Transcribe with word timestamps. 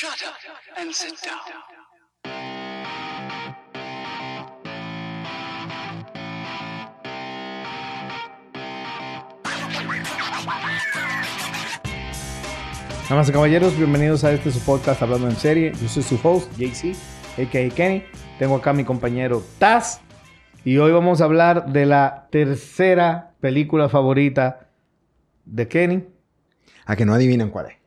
Shut 0.00 0.22
up 0.22 0.36
and 0.80 0.92
sit 0.92 1.14
down. 1.24 1.40
Damas 13.08 13.28
y 13.28 13.32
caballeros, 13.32 13.76
bienvenidos 13.76 14.22
a 14.22 14.30
este 14.30 14.52
su 14.52 14.60
podcast 14.60 15.02
Hablando 15.02 15.26
en 15.26 15.34
Serie. 15.34 15.72
Yo 15.82 15.88
soy 15.88 16.04
su 16.04 16.20
host, 16.22 16.48
JC, 16.56 16.94
a.k.a. 17.36 17.68
Kenny. 17.74 18.04
Tengo 18.38 18.54
acá 18.54 18.70
a 18.70 18.74
mi 18.74 18.84
compañero 18.84 19.42
Taz. 19.58 20.00
Y 20.64 20.78
hoy 20.78 20.92
vamos 20.92 21.20
a 21.20 21.24
hablar 21.24 21.72
de 21.72 21.86
la 21.86 22.28
tercera 22.30 23.32
película 23.40 23.88
favorita 23.88 24.68
de 25.44 25.66
Kenny. 25.66 26.06
A 26.86 26.94
que 26.94 27.04
no 27.04 27.14
adivinan 27.14 27.50
cuál 27.50 27.66
es. 27.66 27.78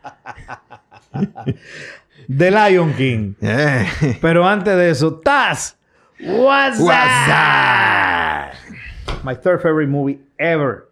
The 2.28 2.52
Lion 2.52 2.94
King. 2.94 3.34
Eh. 3.42 4.18
Pero 4.22 4.48
antes 4.48 4.76
de 4.76 4.90
eso, 4.90 5.16
Taz. 5.20 5.78
What's, 6.20 6.80
What's 6.80 7.28
that? 7.28 8.54
My 9.24 9.36
third 9.36 9.62
favorite 9.62 9.90
movie 9.90 10.20
ever. 10.38 10.90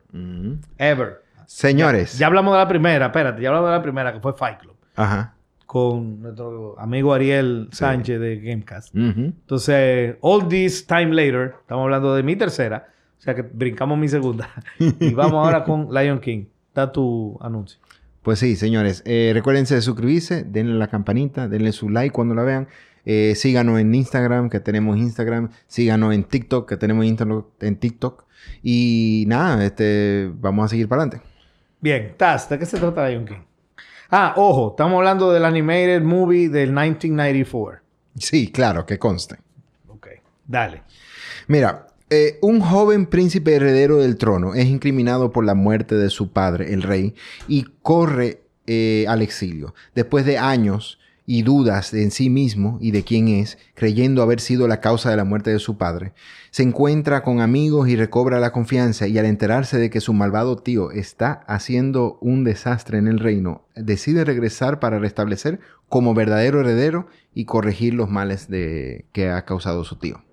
Ever. 0.77 1.21
Señores. 1.45 2.17
Ya 2.17 2.27
hablamos 2.27 2.53
de 2.53 2.59
la 2.59 2.67
primera, 2.67 3.07
espérate, 3.07 3.41
ya 3.41 3.49
hablamos 3.49 3.69
de 3.69 3.75
la 3.77 3.81
primera, 3.81 4.13
que 4.13 4.19
fue 4.19 4.33
Fight 4.33 4.59
Club. 4.59 4.75
Ajá. 4.95 5.33
Con 5.65 6.21
nuestro 6.21 6.79
amigo 6.79 7.13
Ariel 7.13 7.67
Sánchez 7.71 8.19
de 8.19 8.39
Gamecast. 8.39 8.95
Ujú. 8.95 9.21
Entonces, 9.21 10.15
all 10.21 10.47
this 10.47 10.85
time 10.87 11.13
later, 11.13 11.55
estamos 11.61 11.83
hablando 11.83 12.15
de 12.15 12.23
mi 12.23 12.35
tercera, 12.35 12.87
o 13.17 13.21
sea 13.21 13.35
que 13.35 13.41
brincamos 13.41 13.97
mi 13.97 14.07
segunda. 14.07 14.49
y 14.79 15.13
vamos 15.13 15.33
ahora 15.33 15.63
con 15.63 15.93
Lion 15.93 16.19
King. 16.19 16.45
Da 16.73 16.91
tu 16.91 17.37
anuncio. 17.41 17.79
Pues 18.23 18.39
sí, 18.39 18.55
señores. 18.55 19.03
Eh, 19.05 19.31
recuérdense 19.33 19.75
de 19.75 19.81
suscribirse, 19.81 20.43
denle 20.43 20.73
la 20.75 20.87
campanita, 20.87 21.47
denle 21.47 21.71
su 21.71 21.89
like 21.89 22.13
cuando 22.13 22.35
la 22.35 22.43
vean. 22.43 22.67
Eh, 23.05 23.35
síganos 23.35 23.79
en 23.79 23.95
Instagram, 23.95 24.49
que 24.49 24.59
tenemos 24.59 24.97
Instagram. 24.97 25.49
Síganos 25.67 26.13
en 26.13 26.25
TikTok, 26.25 26.67
que 26.67 26.77
tenemos 26.77 27.05
en 27.05 27.75
TikTok. 27.77 28.25
Y 28.61 29.25
nada, 29.27 29.63
este, 29.63 30.29
vamos 30.33 30.65
a 30.65 30.67
seguir 30.67 30.89
para 30.89 31.03
adelante. 31.03 31.25
Bien, 31.79 32.15
Taz, 32.17 32.49
¿de 32.49 32.59
qué 32.59 32.65
se 32.65 32.77
trata 32.77 33.07
Lion 33.07 33.25
King? 33.25 33.43
Ah, 34.09 34.33
ojo, 34.37 34.71
estamos 34.71 34.97
hablando 34.97 35.31
del 35.31 35.45
animated 35.45 36.01
movie 36.01 36.49
del 36.49 36.69
1994. 36.71 37.81
Sí, 38.15 38.51
claro, 38.51 38.85
que 38.85 38.97
conste. 38.97 39.37
Ok, 39.87 40.07
dale. 40.45 40.83
Mira, 41.47 41.87
eh, 42.09 42.37
un 42.41 42.61
joven 42.61 43.05
príncipe 43.05 43.55
heredero 43.55 43.97
del 43.97 44.17
trono 44.17 44.55
es 44.55 44.67
incriminado 44.67 45.31
por 45.31 45.43
la 45.43 45.55
muerte 45.55 45.95
de 45.95 46.09
su 46.09 46.31
padre, 46.31 46.73
el 46.73 46.81
rey, 46.81 47.15
y 47.47 47.65
corre 47.81 48.43
eh, 48.65 49.05
al 49.09 49.21
exilio. 49.21 49.73
Después 49.93 50.25
de 50.25 50.37
años 50.37 50.99
y 51.25 51.41
dudas 51.41 51.91
de 51.91 52.03
en 52.03 52.11
sí 52.11 52.29
mismo 52.29 52.77
y 52.79 52.91
de 52.91 53.03
quién 53.03 53.27
es, 53.27 53.57
creyendo 53.75 54.21
haber 54.21 54.39
sido 54.39 54.69
la 54.69 54.79
causa 54.79 55.09
de 55.09 55.17
la 55.17 55.25
muerte 55.25 55.51
de 55.51 55.59
su 55.59 55.77
padre, 55.77 56.13
se 56.51 56.63
encuentra 56.63 57.23
con 57.23 57.41
amigos 57.41 57.89
y 57.89 57.97
recobra 57.97 58.39
la 58.39 58.53
confianza 58.53 59.07
y 59.07 59.17
al 59.17 59.25
enterarse 59.25 59.77
de 59.77 59.89
que 59.89 59.99
su 59.99 60.13
malvado 60.13 60.55
tío 60.55 60.91
está 60.91 61.43
haciendo 61.47 62.17
un 62.21 62.45
desastre 62.45 62.97
en 62.97 63.07
el 63.07 63.19
reino, 63.19 63.67
decide 63.75 64.23
regresar 64.23 64.79
para 64.79 64.99
restablecer 64.99 65.59
como 65.89 66.13
verdadero 66.13 66.61
heredero 66.61 67.07
y 67.33 67.43
corregir 67.43 67.93
los 67.93 68.09
males 68.09 68.47
de, 68.47 69.05
que 69.11 69.29
ha 69.29 69.43
causado 69.43 69.83
su 69.83 69.97
tío. 69.97 70.23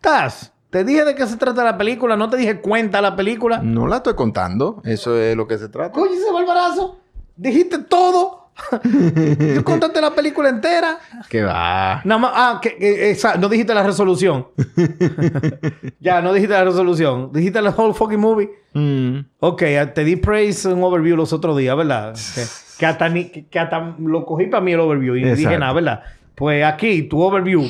Taz, 0.00 0.54
te 0.70 0.84
dije 0.84 1.04
de 1.04 1.14
qué 1.14 1.26
se 1.26 1.36
trata 1.36 1.64
la 1.64 1.78
película, 1.78 2.16
no 2.16 2.28
te 2.30 2.36
dije 2.36 2.60
cuenta 2.60 3.00
la 3.00 3.16
película. 3.16 3.58
No 3.62 3.86
la 3.86 3.96
estoy 3.96 4.14
contando. 4.14 4.80
Eso 4.84 5.16
es 5.18 5.36
lo 5.36 5.46
que 5.46 5.58
se 5.58 5.68
trata. 5.68 5.98
Oye, 5.98 6.14
ese 6.14 6.30
barbarazo, 6.32 6.98
dijiste 7.36 7.78
todo. 7.78 8.50
Yo 9.54 9.62
contaste 9.62 10.00
la 10.00 10.12
película 10.14 10.48
entera. 10.48 10.98
Que 11.28 11.42
va. 11.44 12.00
Nada 12.04 12.18
más, 12.18 12.32
ah, 12.34 12.58
que, 12.60 12.76
que- 12.76 13.10
esa- 13.10 13.36
no 13.36 13.48
dijiste 13.48 13.72
la 13.72 13.84
resolución. 13.84 14.48
ya, 16.00 16.20
no 16.20 16.32
dijiste 16.32 16.54
la 16.54 16.64
resolución. 16.64 17.30
Dijiste 17.32 17.60
la 17.62 17.70
whole 17.70 17.94
fucking 17.94 18.18
movie. 18.20 18.50
Mm. 18.74 19.18
Ok, 19.40 19.62
ah, 19.80 19.92
te 19.94 20.04
di 20.04 20.16
praise 20.16 20.70
en 20.70 20.82
overview 20.82 21.16
los 21.16 21.32
otros 21.32 21.56
días, 21.56 21.76
¿verdad? 21.76 22.14
Que, 22.34 22.42
que 22.78 22.86
hasta, 22.86 23.08
ni- 23.08 23.30
que, 23.30 23.58
hasta 23.58 23.94
lo 23.98 24.24
cogí 24.26 24.46
para 24.46 24.60
mí 24.62 24.72
el 24.72 24.80
overview 24.80 25.14
y 25.16 25.24
dije 25.24 25.56
nada, 25.58 25.72
¿verdad? 25.72 26.02
Pues 26.34 26.64
aquí, 26.64 27.02
tu 27.04 27.20
overview. 27.22 27.62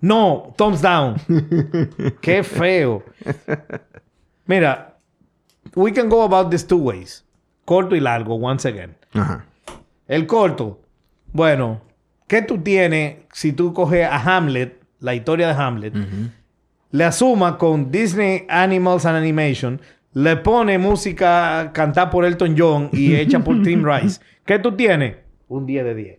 No, 0.00 0.54
thumbs 0.56 0.80
down. 0.80 1.16
Qué 2.20 2.42
feo. 2.44 3.02
Mira, 4.46 4.94
we 5.74 5.92
can 5.92 6.08
go 6.08 6.22
about 6.22 6.50
this 6.50 6.64
two 6.66 6.78
ways. 6.78 7.24
Corto 7.66 7.96
y 7.96 8.00
largo, 8.00 8.34
once 8.36 8.64
again. 8.64 8.94
Ajá. 9.12 9.44
El 10.06 10.26
corto. 10.26 10.80
Bueno, 11.32 11.82
¿qué 12.26 12.42
tú 12.42 12.58
tienes 12.62 13.16
si 13.32 13.52
tú 13.52 13.74
coges 13.74 14.06
a 14.06 14.16
Hamlet, 14.16 14.80
la 15.00 15.14
historia 15.14 15.48
de 15.48 15.54
Hamlet, 15.54 15.92
le 16.90 17.04
asuma 17.04 17.58
con 17.58 17.90
Disney 17.90 18.46
Animals 18.48 19.04
and 19.04 19.16
Animation, 19.16 19.80
le 20.14 20.36
pone 20.36 20.78
música 20.78 21.70
cantada 21.74 22.08
por 22.08 22.24
Elton 22.24 22.54
John 22.56 22.88
y 22.92 23.14
hecha 23.16 23.40
por 23.40 23.62
Tim 23.62 23.84
Rice? 23.86 24.20
¿Qué 24.46 24.58
tú 24.58 24.72
tienes? 24.72 25.16
Un 25.48 25.66
10 25.66 25.84
de 25.84 25.94
10. 25.94 26.18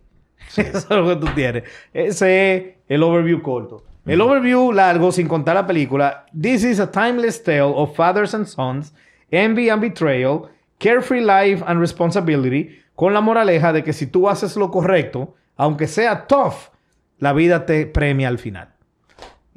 Eso 0.56 0.78
es 0.78 0.88
lo 0.90 1.08
que 1.08 1.16
tú 1.16 1.26
tienes. 1.34 1.64
Ese 1.92 2.56
es 2.56 2.64
el 2.90 3.04
overview 3.04 3.40
corto. 3.40 3.84
El 4.04 4.20
overview 4.20 4.72
largo, 4.72 5.12
sin 5.12 5.28
contar 5.28 5.54
la 5.54 5.66
película. 5.66 6.26
This 6.38 6.64
is 6.64 6.80
a 6.80 6.90
timeless 6.90 7.42
tale 7.42 7.72
of 7.76 7.94
fathers 7.94 8.34
and 8.34 8.46
sons, 8.46 8.92
envy 9.30 9.70
and 9.70 9.80
betrayal, 9.80 10.50
carefree 10.78 11.20
life 11.20 11.62
and 11.66 11.80
responsibility, 11.80 12.80
con 12.96 13.14
la 13.14 13.20
moraleja 13.20 13.72
de 13.72 13.84
que 13.84 13.92
si 13.92 14.08
tú 14.08 14.28
haces 14.28 14.56
lo 14.56 14.72
correcto, 14.72 15.36
aunque 15.56 15.86
sea 15.86 16.26
tough, 16.26 16.70
la 17.18 17.32
vida 17.32 17.64
te 17.64 17.86
premia 17.86 18.26
al 18.26 18.38
final. 18.38 18.70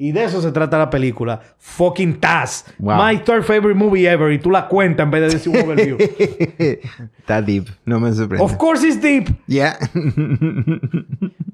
Y 0.03 0.11
de 0.11 0.25
eso 0.25 0.41
se 0.41 0.51
trata 0.51 0.77
la 0.77 0.89
película. 0.89 1.39
Fucking 1.59 2.19
Taz. 2.19 2.65
Wow. 2.77 2.97
My 3.01 3.19
third 3.19 3.43
favorite 3.43 3.73
movie 3.73 4.05
ever. 4.05 4.33
Y 4.33 4.37
tú 4.37 4.51
la 4.51 4.67
cuentas 4.67 5.05
en 5.05 5.11
vez 5.11 5.21
de 5.21 5.29
decir 5.29 5.55
un 5.55 5.61
overview. 5.63 5.97
Está 7.19 7.41
deep. 7.41 7.69
No 7.85 8.01
me 8.01 8.11
sorprende. 8.11 8.43
of 8.43 8.57
course 8.57 8.85
it's 8.85 8.99
deep. 9.01 9.29
Yeah. 9.47 9.77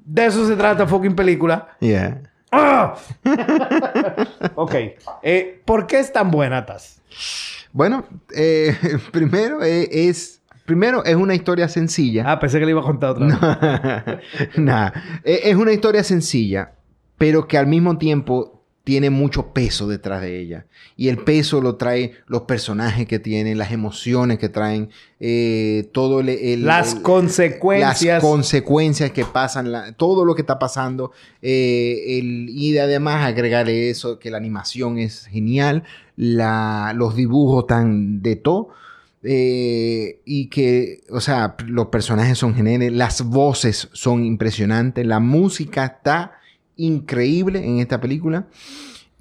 De 0.04 0.26
eso 0.26 0.48
se 0.48 0.56
trata 0.56 0.84
fucking 0.88 1.14
película. 1.14 1.68
yeah. 1.78 2.22
¡Ah! 2.50 2.96
ok. 4.56 4.74
Eh, 5.22 5.62
¿Por 5.64 5.86
qué 5.86 6.00
es 6.00 6.12
tan 6.12 6.32
buena, 6.32 6.66
Taz? 6.66 7.00
Bueno, 7.72 8.04
eh, 8.34 8.76
primero 9.12 9.62
eh, 9.62 9.88
es... 10.08 10.42
Primero 10.64 11.04
es 11.04 11.14
una 11.14 11.34
historia 11.36 11.68
sencilla. 11.68 12.24
Ah, 12.30 12.38
pensé 12.40 12.58
que 12.58 12.64
le 12.64 12.72
iba 12.72 12.80
a 12.80 12.84
contar 12.84 13.10
otra 13.10 13.26
vez. 14.06 14.18
Eh, 15.24 15.40
Es 15.44 15.56
una 15.56 15.72
historia 15.72 16.02
sencilla, 16.04 16.72
pero 17.20 17.46
que 17.46 17.58
al 17.58 17.66
mismo 17.66 17.98
tiempo 17.98 18.62
tiene 18.82 19.10
mucho 19.10 19.52
peso 19.52 19.86
detrás 19.86 20.22
de 20.22 20.40
ella. 20.40 20.64
Y 20.96 21.08
el 21.08 21.18
peso 21.18 21.60
lo 21.60 21.76
trae 21.76 22.12
los 22.26 22.42
personajes 22.42 23.06
que 23.06 23.18
tienen, 23.18 23.58
las 23.58 23.72
emociones 23.72 24.38
que 24.38 24.48
traen, 24.48 24.88
eh, 25.20 25.90
todo 25.92 26.20
el, 26.20 26.30
el- 26.30 26.64
Las 26.64 26.94
el- 26.94 27.02
consecuencias. 27.02 28.02
Las 28.02 28.22
consecuencias 28.22 29.10
que 29.10 29.26
pasan, 29.26 29.70
la- 29.70 29.92
todo 29.92 30.24
lo 30.24 30.34
que 30.34 30.40
está 30.40 30.58
pasando. 30.58 31.12
eh, 31.42 32.18
el, 32.18 32.48
y 32.48 32.72
de 32.72 32.80
además 32.80 33.26
agregarle 33.26 33.90
eso, 33.90 34.18
que 34.18 34.30
la 34.30 34.38
animación 34.38 34.98
es 34.98 35.26
genial, 35.26 35.84
la, 36.16 36.94
los 36.96 37.14
dibujos 37.16 37.66
tan 37.66 38.22
de 38.22 38.36
todo. 38.36 38.70
eh, 39.22 40.20
y 40.24 40.46
que, 40.48 41.02
o 41.10 41.20
sea, 41.20 41.54
los 41.66 41.88
personajes 41.88 42.38
son 42.38 42.54
geniales, 42.54 42.90
las 42.94 43.22
voces 43.22 43.90
son 43.92 44.24
impresionantes, 44.24 45.04
la 45.06 45.20
música 45.20 45.84
está 45.84 46.39
increíble 46.84 47.64
en 47.64 47.78
esta 47.78 48.00
película. 48.00 48.46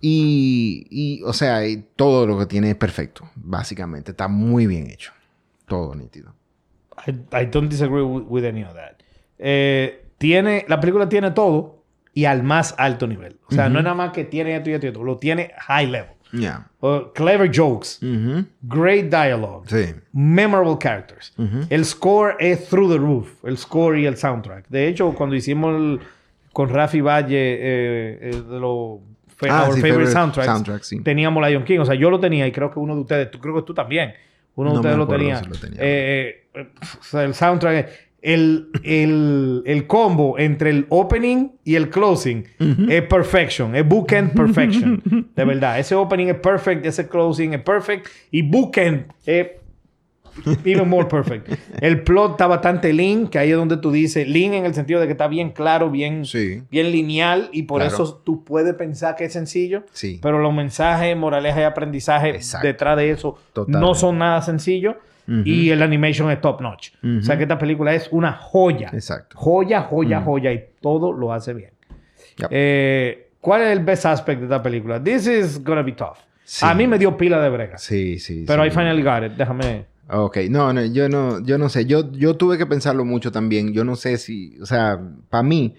Y, 0.01 0.87
y, 0.89 1.23
o 1.23 1.33
sea, 1.33 1.67
y 1.67 1.83
todo 1.95 2.25
lo 2.25 2.39
que 2.39 2.45
tiene 2.45 2.69
es 2.69 2.75
perfecto, 2.75 3.29
básicamente. 3.35 4.11
Está 4.11 4.27
muy 4.27 4.65
bien 4.65 4.89
hecho. 4.89 5.11
Todo 5.67 5.93
nítido. 5.93 6.33
I, 7.05 7.11
I 7.11 7.45
don't 7.47 7.69
disagree 7.69 8.01
with, 8.01 8.23
with 8.27 8.45
any 8.45 8.63
of 8.63 8.73
that. 8.73 8.97
Eh, 9.37 10.05
tiene, 10.17 10.65
la 10.67 10.79
película 10.79 11.07
tiene 11.09 11.31
todo 11.31 11.83
y 12.13 12.25
al 12.25 12.43
más 12.43 12.75
alto 12.77 13.07
nivel. 13.07 13.39
O 13.49 13.53
sea, 13.53 13.69
no 13.69 13.79
es 13.79 13.83
nada 13.83 13.95
más 13.95 14.11
que 14.11 14.23
tiene 14.25 14.55
esto 14.55 14.69
y 14.69 14.73
esto 14.73 14.85
y 14.85 14.89
esto. 14.89 15.03
Lo 15.03 15.17
tiene 15.17 15.51
high 15.67 15.87
level. 15.87 16.11
Ya. 16.31 16.69
Uh, 16.81 17.11
clever 17.13 17.49
jokes. 17.53 17.99
Ujú. 18.03 18.45
Great 18.61 19.05
dialogue. 19.09 19.67
Sí. 19.67 19.95
Memorable 20.13 20.77
characters. 20.79 21.33
El 21.69 21.83
score 21.85 22.35
es 22.39 22.67
through 22.69 22.91
the 22.91 22.97
roof. 22.99 23.43
El 23.43 23.57
score 23.57 23.97
y 23.99 24.05
el 24.05 24.15
soundtrack. 24.15 24.67
De 24.69 24.87
hecho, 24.87 25.13
cuando 25.13 25.35
hicimos 25.35 25.75
el- 25.75 25.99
con 26.59 26.67
Rafi 26.67 26.99
Valle 26.99 27.37
eh, 27.53 28.19
eh, 28.21 28.31
de 28.49 28.59
los 28.59 28.99
Ah, 29.43 29.67
sí, 29.71 29.79
favorite, 29.79 29.87
favorite 29.87 30.11
soundtracks, 30.11 30.51
soundtrack, 30.51 30.83
sí. 30.83 30.99
teníamos 31.01 31.47
Lion 31.47 31.63
King. 31.63 31.79
O 31.79 31.85
sea, 31.85 31.95
yo 31.95 32.09
lo 32.09 32.19
tenía 32.19 32.45
y 32.45 32.51
creo 32.51 32.69
que 32.69 32.79
uno 32.79 32.95
de 32.95 32.99
ustedes, 32.99 33.31
tú 33.31 33.39
creo 33.39 33.55
que 33.55 33.61
tú 33.61 33.73
también. 33.73 34.11
Uno 34.55 34.71
de 34.71 34.73
No 34.73 34.79
ustedes 34.81 34.97
lo 34.97 35.07
tenía. 35.07 35.37
si 35.41 35.45
lo 35.45 35.55
tenía. 35.55 35.77
Eh, 35.79 36.43
eh, 36.53 36.67
o 36.99 37.01
sea, 37.03 37.23
el 37.23 37.33
soundtrack, 37.33 37.87
el, 38.21 38.67
el, 38.83 39.63
el 39.65 39.87
combo 39.87 40.37
entre 40.37 40.71
el 40.71 40.85
opening 40.89 41.51
y 41.63 41.75
el 41.75 41.89
closing 41.89 42.43
es 42.89 43.03
perfection, 43.03 43.73
es 43.77 43.87
bookend 43.87 44.33
perfection. 44.33 45.29
de 45.33 45.45
verdad, 45.45 45.79
ese 45.79 45.95
opening 45.95 46.27
es 46.27 46.35
perfect, 46.39 46.85
ese 46.85 47.07
closing 47.07 47.53
es 47.53 47.61
perfect 47.61 48.07
y 48.31 48.41
bookend 48.41 49.05
es 49.25 49.47
even 50.65 50.87
more 50.89 51.07
perfect. 51.07 51.47
El 51.81 52.03
plot 52.03 52.31
está 52.31 52.47
bastante 52.47 52.91
lean, 52.93 53.27
que 53.27 53.39
ahí 53.39 53.51
es 53.51 53.55
donde 53.57 53.77
tú 53.77 53.91
dices 53.91 54.27
lean 54.27 54.53
en 54.53 54.65
el 54.65 54.73
sentido 54.73 54.99
de 54.99 55.05
que 55.07 55.13
está 55.13 55.27
bien 55.27 55.51
claro, 55.51 55.89
bien, 55.89 56.25
Sí. 56.25 56.63
bien 56.71 56.91
lineal 56.91 57.49
y 57.51 57.63
por 57.63 57.81
Claro. 57.81 57.93
eso 57.95 58.21
tú 58.25 58.43
puedes 58.43 58.73
pensar 58.75 59.15
que 59.15 59.25
es 59.25 59.33
sencillo. 59.33 59.83
Sí. 59.91 60.19
Pero 60.21 60.39
los 60.39 60.53
mensajes, 60.53 61.15
moraleja 61.17 61.61
y 61.61 61.63
aprendizaje 61.63 62.29
Exacto. 62.31 62.67
detrás 62.67 62.97
de 62.97 63.11
eso 63.11 63.37
no 63.37 63.53
Totalmente. 63.53 63.95
son 63.99 64.17
nada 64.17 64.41
sencillos 64.41 64.95
y 65.45 65.69
el 65.69 65.83
animation 65.83 66.31
es 66.31 66.41
top 66.41 66.59
notch. 66.61 66.89
O 67.03 67.21
sea 67.21 67.37
que 67.37 67.43
esta 67.43 67.57
película 67.59 67.93
es 67.93 68.07
una 68.11 68.33
joya. 68.33 68.89
Exacto. 68.93 69.37
Joya, 69.37 69.81
joya, 69.83 70.21
joya 70.21 70.51
y 70.51 70.63
todo 70.81 71.11
lo 71.13 71.31
hace 71.31 71.53
bien. 71.53 71.69
Yep. 72.37 72.47
Eh, 72.49 73.27
¿Cuál 73.39 73.61
es 73.61 73.67
el 73.77 73.83
best 73.85 74.05
aspect 74.07 74.39
de 74.39 74.45
esta 74.45 74.61
película? 74.63 75.01
This 75.03 75.27
is 75.27 75.63
gonna 75.63 75.81
be 75.83 75.91
tough. 75.91 76.17
Sí. 76.43 76.65
A 76.65 76.73
mí 76.73 76.87
me 76.87 76.97
dio 76.97 77.15
pila 77.15 77.39
de 77.41 77.49
brega. 77.49 77.77
Sí, 77.77 78.17
sí. 78.17 78.43
Pero 78.47 78.63
sí. 78.63 78.69
I 78.69 78.71
finally 78.71 79.03
got 79.03 79.23
it. 79.23 79.37
Déjame. 79.37 79.85
Ok, 80.11 80.37
no, 80.49 80.73
no, 80.73 80.83
yo 80.85 81.07
no, 81.07 81.39
yo 81.45 81.59
no 81.59 81.69
sé, 81.69 81.85
yo, 81.85 82.11
yo 82.13 82.35
tuve 82.35 82.57
que 82.57 82.65
pensarlo 82.65 83.05
mucho 83.05 83.31
también, 83.31 83.73
yo 83.73 83.83
no 83.83 83.95
sé 83.95 84.17
si, 84.17 84.57
o 84.59 84.65
sea, 84.65 84.99
para 85.29 85.43
mí, 85.43 85.75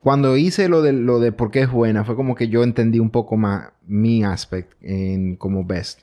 cuando 0.00 0.36
hice 0.38 0.68
lo 0.70 0.80
de, 0.80 0.94
lo 0.94 1.20
de 1.20 1.32
por 1.32 1.50
qué 1.50 1.60
es 1.60 1.70
buena, 1.70 2.04
fue 2.04 2.16
como 2.16 2.34
que 2.34 2.48
yo 2.48 2.62
entendí 2.62 2.98
un 2.98 3.10
poco 3.10 3.36
más 3.36 3.72
mi 3.86 4.24
aspect 4.24 4.72
en 4.82 5.36
como 5.36 5.64
best. 5.64 6.00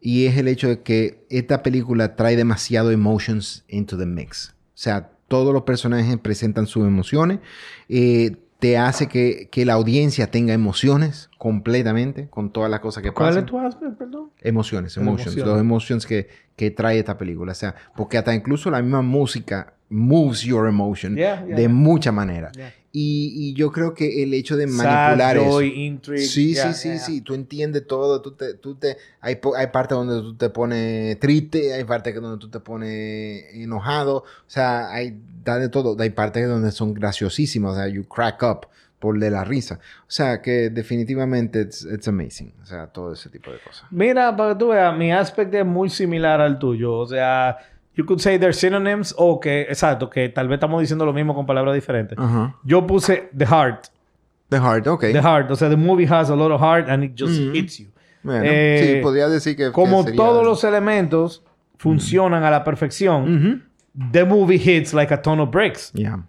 Y 0.00 0.26
es 0.26 0.38
el 0.38 0.48
hecho 0.48 0.68
de 0.68 0.80
que 0.82 1.26
esta 1.28 1.62
película 1.62 2.16
trae 2.16 2.36
demasiado 2.36 2.90
emotions 2.90 3.64
into 3.68 3.98
the 3.98 4.06
mix. 4.06 4.54
O 4.74 4.78
sea, 4.78 5.10
todos 5.28 5.52
los 5.52 5.62
personajes 5.64 6.16
presentan 6.18 6.66
sus 6.66 6.86
emociones. 6.86 7.40
eh, 7.88 8.36
te 8.60 8.78
hace 8.78 9.08
que, 9.08 9.48
que 9.50 9.64
la 9.64 9.72
audiencia 9.72 10.30
tenga 10.30 10.52
emociones 10.54 11.30
completamente 11.38 12.28
con 12.28 12.52
todas 12.52 12.70
las 12.70 12.80
cosas 12.80 13.02
que 13.02 13.10
¿Cuál 13.10 13.30
pasan. 13.30 13.44
es 13.44 13.50
tu 13.50 13.58
aspect, 13.58 13.96
perdón? 13.98 14.30
Emociones, 14.40 14.96
emotions. 14.96 15.26
Emociones. 15.34 15.52
Los 15.52 15.60
emotions 15.60 16.06
que, 16.06 16.28
que 16.56 16.70
trae 16.70 16.98
esta 16.98 17.18
película. 17.18 17.52
O 17.52 17.54
sea, 17.54 17.74
porque 17.96 18.18
hasta 18.18 18.34
incluso 18.34 18.70
la 18.70 18.80
misma 18.82 19.02
música 19.02 19.72
moves 19.88 20.42
your 20.42 20.68
emotion 20.68 21.16
Yeah, 21.16 21.44
yeah, 21.46 21.56
de 21.56 21.62
yeah. 21.62 21.68
mucha 21.68 22.12
manera. 22.12 22.52
Y, 22.92 23.32
y 23.36 23.54
yo 23.54 23.70
creo 23.70 23.94
que 23.94 24.22
el 24.24 24.34
hecho 24.34 24.56
de 24.56 24.66
manipular 24.66 25.16
Sad, 25.16 25.36
eso. 25.36 25.50
joy, 25.50 25.68
intrigue. 25.86 26.22
Sí, 26.26 26.54
Yeah, 26.54 26.72
sí, 26.72 26.82
sí, 26.82 26.88
yeah. 26.88 26.98
sí. 26.98 27.20
Tú 27.20 27.34
entiendes 27.34 27.86
todo. 27.86 28.20
Tú 28.20 28.32
te, 28.32 28.54
tú 28.54 28.74
te, 28.74 28.96
hay, 29.20 29.38
hay 29.56 29.66
partes 29.68 29.96
donde 29.96 30.20
tú 30.22 30.34
te 30.36 30.50
pones 30.50 31.18
triste, 31.20 31.72
hay 31.72 31.84
partes 31.84 32.14
donde 32.14 32.38
tú 32.38 32.48
te 32.50 32.58
pones 32.58 33.44
enojado. 33.54 34.16
O 34.16 34.24
sea, 34.48 34.90
hay 34.90 35.16
da 35.44 35.58
de 35.58 35.68
todo. 35.68 35.96
Hay 36.00 36.10
partes 36.10 36.48
donde 36.48 36.72
son 36.72 36.92
graciosísimas. 36.94 37.72
O 37.72 37.76
sea, 37.76 37.86
you 37.86 38.04
crack 38.08 38.42
up 38.42 38.66
por 38.98 39.18
de 39.18 39.30
la 39.30 39.44
risa. 39.44 39.78
O 40.02 40.10
sea, 40.10 40.42
que 40.42 40.68
definitivamente 40.70 41.60
it's, 41.62 41.84
it's 41.84 42.08
amazing. 42.08 42.52
O 42.62 42.66
sea, 42.66 42.88
todo 42.88 43.12
ese 43.12 43.30
tipo 43.30 43.50
de 43.52 43.58
cosas. 43.60 43.84
Mira, 43.90 44.36
para 44.36 44.52
que 44.54 44.58
tú 44.58 44.68
veas, 44.68 44.96
mi 44.96 45.12
aspect 45.12 45.54
es 45.54 45.64
muy 45.64 45.90
similar 45.90 46.40
al 46.40 46.58
tuyo. 46.58 46.94
O 46.94 47.06
sea, 47.06 47.56
you 48.00 48.06
could 48.06 48.20
say 48.20 48.38
they're 48.38 48.52
synonyms 48.52 49.14
o 49.18 49.38
que, 49.40 49.62
exacto, 49.62 50.08
que 50.08 50.28
tal 50.28 50.48
vez 50.48 50.56
estamos 50.56 50.80
diciendo 50.80 51.04
lo 51.04 51.12
mismo 51.12 51.34
con 51.34 51.44
palabras 51.46 51.74
diferentes. 51.74 52.18
Ajá. 52.18 52.56
Yo 52.64 52.86
puse 52.86 53.28
the 53.36 53.44
heart. 53.46 53.86
The 54.48 54.58
Heart, 54.58 54.86
ok. 54.88 55.00
The 55.12 55.20
heart. 55.22 55.50
O 55.50 55.54
sea, 55.56 55.68
the 55.68 55.76
movie 55.76 56.06
has 56.06 56.28
a 56.30 56.34
lot 56.34 56.50
of 56.50 56.60
heart 56.60 56.88
and 56.88 57.04
it 57.04 57.12
just 57.16 57.38
Mhm. 57.40 57.54
hits 57.54 57.78
you. 57.78 57.86
Bueno, 58.22 58.42
Eh, 58.44 58.94
sí, 58.96 59.02
podría 59.02 59.28
decir 59.28 59.54
que. 59.56 59.70
Como 59.70 59.98
que 60.04 60.10
sería- 60.10 60.16
todos 60.24 60.44
los 60.44 60.64
elementos 60.64 61.44
funcionan 61.78 62.42
a 62.42 62.50
la 62.50 62.64
perfección, 62.64 63.22
Ujú. 63.94 64.10
the 64.12 64.24
movie 64.24 64.56
hits 64.56 64.92
like 64.92 65.14
a 65.14 65.22
ton 65.22 65.38
of 65.40 65.50
bricks. 65.50 65.92
Yeah. 65.94 66.24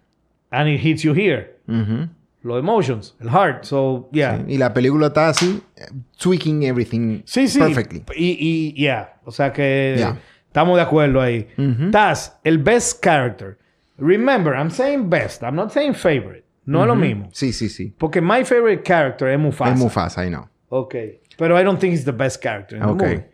And 0.50 0.68
it 0.68 0.80
hits 0.84 1.02
you 1.02 1.12
here. 1.14 1.56
Ujú. 1.68 2.08
Los 2.44 2.58
emotions, 2.60 3.14
el 3.20 3.28
heart. 3.28 3.64
So, 3.64 4.08
yeah. 4.12 4.38
Sí. 4.38 4.54
Y 4.54 4.58
la 4.58 4.72
película 4.72 5.08
está 5.08 5.28
así, 5.28 5.60
eh, 5.76 5.86
tweaking 6.18 6.62
everything 6.62 7.22
Sí, 7.24 7.46
sí. 7.48 7.58
perfectly. 7.58 8.02
Y, 8.16 8.36
y, 8.38 8.72
yeah. 8.74 9.14
O 9.24 9.30
sea 9.32 9.52
que 9.52 9.96
Yeah. 9.98 10.18
Estamos 10.52 10.76
de 10.76 10.82
acuerdo 10.82 11.20
ahí. 11.20 11.48
Taz, 11.90 12.38
el 12.44 12.58
best 12.58 13.02
character. 13.02 13.56
Remember, 13.98 14.54
I'm 14.54 14.70
saying 14.70 15.08
best. 15.08 15.42
I'm 15.42 15.54
not 15.56 15.72
saying 15.72 15.94
favorite. 15.94 16.44
No 16.66 16.82
es 16.82 16.86
lo 16.86 16.94
mismo. 16.94 17.28
Sí, 17.32 17.52
sí, 17.52 17.68
sí. 17.68 17.94
Porque 17.98 18.20
my 18.20 18.44
favorite 18.44 18.82
character 18.84 19.28
es 19.28 19.38
Mufasa. 19.38 19.72
Es 19.74 19.78
Mufasa, 19.80 20.24
I 20.24 20.28
know. 20.28 20.48
Ok. 20.68 20.94
Pero 21.36 21.58
I 21.58 21.64
don't 21.64 21.80
think 21.80 21.92
he's 21.94 22.04
the 22.04 22.12
best 22.12 22.40
character 22.42 22.76
in 22.76 22.82
the 22.84 22.88
Ok. 22.90 23.02
movie. 23.02 23.24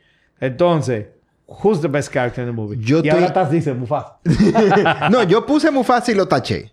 Entonces, 0.41 1.07
who's 1.47 1.81
the 1.81 1.89
best 1.89 2.13
character 2.13 2.43
in 2.43 2.49
the 2.49 2.53
movie? 2.57 2.79
Yo 2.81 3.01
y 3.03 3.09
ahora 3.11 3.27
estoy- 3.27 3.35
Taz 3.35 3.51
dice 3.51 3.75
Mufasa. 3.75 4.19
no, 5.11 5.25
yo 5.25 5.45
puse 5.45 5.71
Mufasa 5.71 6.13
y 6.13 6.15
lo 6.15 6.27
taché. 6.29 6.73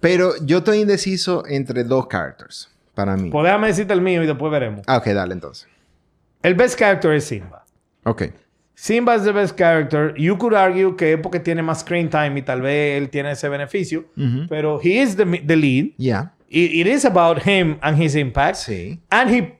Pero 0.00 0.32
yo 0.44 0.58
estoy 0.58 0.78
indeciso 0.80 1.44
entre 1.46 1.84
dos 1.84 2.06
characters 2.08 2.70
para 2.94 3.16
mí. 3.16 3.30
pues 3.30 3.44
déjame 3.44 3.66
decirte 3.68 3.92
el 3.92 4.00
mío 4.00 4.22
y 4.22 4.26
después 4.26 4.50
veremos. 4.50 4.82
Ah, 4.86 4.96
ok, 4.96 5.06
dale 5.08 5.34
entonces. 5.34 5.68
El 6.42 6.54
best 6.54 6.78
character 6.78 7.12
es 7.12 7.24
Simba. 7.24 7.64
Ok. 8.04 8.22
Simba 8.74 9.14
es 9.14 9.24
the 9.24 9.32
best 9.32 9.56
character. 9.56 10.14
You 10.16 10.36
could 10.36 10.54
argue 10.54 10.96
que 10.96 11.12
es 11.14 11.20
porque 11.20 11.40
tiene 11.40 11.62
más 11.62 11.80
screen 11.80 12.08
time 12.10 12.38
y 12.38 12.42
tal 12.42 12.60
vez 12.60 13.00
él 13.00 13.08
tiene 13.08 13.30
ese 13.32 13.48
beneficio. 13.48 14.04
Pero 14.48 14.80
he 14.82 15.00
is 15.00 15.16
the, 15.16 15.24
the 15.24 15.56
lead. 15.56 15.92
Ya. 15.96 16.32
It, 16.48 16.72
it 16.72 16.86
is 16.86 17.04
about 17.04 17.38
him 17.46 17.78
and 17.82 18.00
his 18.00 18.14
impact. 18.14 18.56
Sí. 18.56 19.00
And 19.10 19.30
he, 19.30 19.54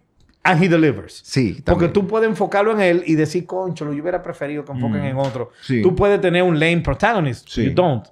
and 0.44 0.62
he 0.62 0.68
delivers. 0.68 1.22
Sí, 1.24 1.62
Porque 1.64 1.88
tú 1.88 2.06
puedes 2.06 2.28
enfocarlo 2.28 2.72
en 2.72 2.80
él 2.80 3.02
y 3.06 3.14
decir, 3.14 3.46
concho, 3.46 3.92
yo 3.92 4.02
hubiera 4.02 4.22
preferido 4.22 4.64
que 4.64 4.72
enfoquen 4.72 5.04
en 5.04 5.16
otro. 5.16 5.50
Sí. 5.62 5.80
Tú 5.80 5.94
puedes 5.96 6.20
tener 6.20 6.42
un 6.42 6.58
lame 6.60 6.80
protagonist. 6.82 7.48
Sí. 7.48 7.64
You 7.66 7.72
don't. 7.72 8.06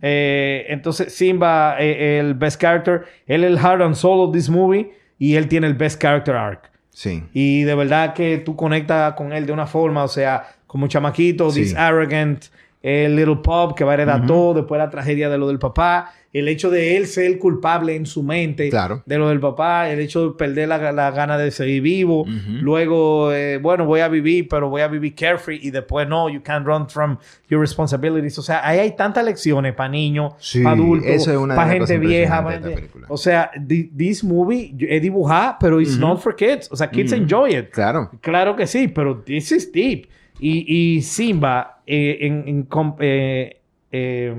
Eh, 0.00 0.66
entonces, 0.68 1.12
Simba, 1.14 1.76
eh, 1.78 2.18
el 2.20 2.34
best 2.34 2.60
character, 2.60 3.04
él 3.26 3.44
es 3.44 3.50
el 3.50 3.58
heart 3.58 3.82
and 3.82 3.94
soul 3.94 4.20
of 4.28 4.32
this 4.32 4.48
movie 4.48 4.92
y 5.18 5.34
él 5.34 5.48
tiene 5.48 5.66
el 5.66 5.74
best 5.74 6.00
character 6.00 6.34
arc. 6.36 6.70
Sí. 6.92 7.24
Y 7.32 7.62
de 7.62 7.74
verdad 7.74 8.14
que 8.14 8.38
tú 8.38 8.54
conectas 8.54 9.14
con 9.14 9.32
él 9.32 9.46
de 9.46 9.52
una 9.52 9.66
forma, 9.66 10.04
o 10.04 10.08
sea, 10.08 10.46
como 10.66 10.84
un 10.84 10.88
chamaquito, 10.90 11.50
Sí. 11.50 11.62
this 11.62 11.74
arrogant 11.74 12.44
eh, 12.82 13.08
little 13.08 13.36
pop 13.36 13.76
que 13.76 13.84
va 13.84 13.92
a 13.92 13.94
heredar 13.94 14.26
todo, 14.26 14.54
después 14.54 14.78
la 14.78 14.90
tragedia 14.90 15.28
de 15.28 15.38
lo 15.38 15.48
del 15.48 15.58
papá, 15.58 16.12
el 16.32 16.48
hecho 16.48 16.70
de 16.70 16.96
él 16.96 17.06
ser 17.06 17.38
culpable 17.38 17.94
en 17.94 18.06
su 18.06 18.22
mente 18.22 18.70
Claro. 18.70 19.02
de 19.04 19.18
lo 19.18 19.28
del 19.28 19.38
papá, 19.38 19.90
el 19.90 20.00
hecho 20.00 20.28
de 20.30 20.34
perder 20.34 20.66
la, 20.68 20.90
la 20.90 21.10
gana 21.10 21.36
de 21.36 21.50
seguir 21.50 21.82
vivo, 21.82 22.24
luego, 22.62 23.32
eh, 23.32 23.58
bueno, 23.58 23.84
voy 23.84 24.00
a 24.00 24.08
vivir, 24.08 24.48
pero 24.48 24.68
voy 24.70 24.80
a 24.82 24.88
vivir 24.88 25.14
carefree 25.14 25.58
y 25.62 25.70
después 25.70 26.08
no, 26.08 26.28
you 26.28 26.42
can't 26.42 26.66
run 26.66 26.88
from 26.88 27.18
your 27.48 27.60
responsibilities. 27.60 28.38
O 28.38 28.42
sea, 28.42 28.66
ahí 28.66 28.78
hay 28.78 28.96
tantas 28.96 29.24
lecciones 29.24 29.74
para 29.74 29.88
niños, 29.90 30.32
Sí, 30.38 30.62
para 30.62 30.74
adultos, 30.76 31.28
para 31.54 31.70
gente 31.72 31.98
vieja. 31.98 32.42
gente-. 32.50 32.88
O 33.08 33.16
sea, 33.16 33.50
thi- 33.68 33.90
this 33.96 34.24
movie 34.24 34.74
es 34.88 35.02
dibujada, 35.02 35.56
pero 35.60 35.80
it's 35.80 35.98
not 35.98 36.20
for 36.20 36.34
kids. 36.34 36.68
O 36.70 36.76
sea, 36.76 36.90
kids 36.90 37.12
enjoy 37.12 37.54
it. 37.56 37.70
Claro. 37.70 38.10
Claro 38.20 38.56
que 38.56 38.66
sí, 38.66 38.88
pero 38.88 39.18
this 39.18 39.52
is 39.52 39.70
deep. 39.70 40.06
Y, 40.42 40.96
y 40.96 41.02
Simba 41.02 41.82
eh, 41.86 42.18
en, 42.22 42.48
en 42.48 42.68
eh, 42.98 43.60
eh, 43.92 44.34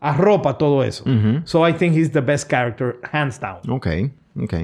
arropa 0.00 0.56
todo 0.56 0.82
eso. 0.82 1.04
So 1.44 1.68
I 1.68 1.74
think 1.74 1.94
he's 1.94 2.10
the 2.12 2.22
best 2.22 2.48
character, 2.48 2.96
hands 3.12 3.38
down. 3.38 3.58
Ok. 3.68 3.86
Ok. 4.40 4.54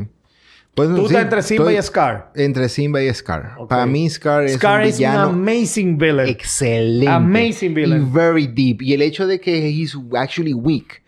Pues, 0.75 0.88
Tú 0.88 1.06
sí, 1.08 1.14
estás 1.14 1.23
entre 1.25 1.42
Simba 1.42 1.64
estoy 1.64 1.78
y 1.78 1.82
Scar. 1.82 2.32
Entre 2.35 2.68
Simba 2.70 3.02
y 3.02 3.12
Scar. 3.12 3.56
Para 3.68 3.85
mí, 3.85 4.08
Scar 4.08 4.44
es 4.44 4.54
Scar 4.54 4.80
un 4.80 4.87
es 4.87 4.94
un 4.94 4.99
villano 4.99 5.28
amazing 5.28 5.99
villain. 5.99 6.28
excelente. 6.28 7.08
Amazing 7.08 7.75
villain. 7.75 8.02
Y 8.02 8.11
very 8.11 8.46
deep. 8.46 8.80
Y 8.80 8.94
el 8.94 9.02
hecho 9.02 9.26
de 9.26 9.38
que 9.38 9.68
he's 9.68 9.94
actually 10.16 10.54
weak. 10.54 11.02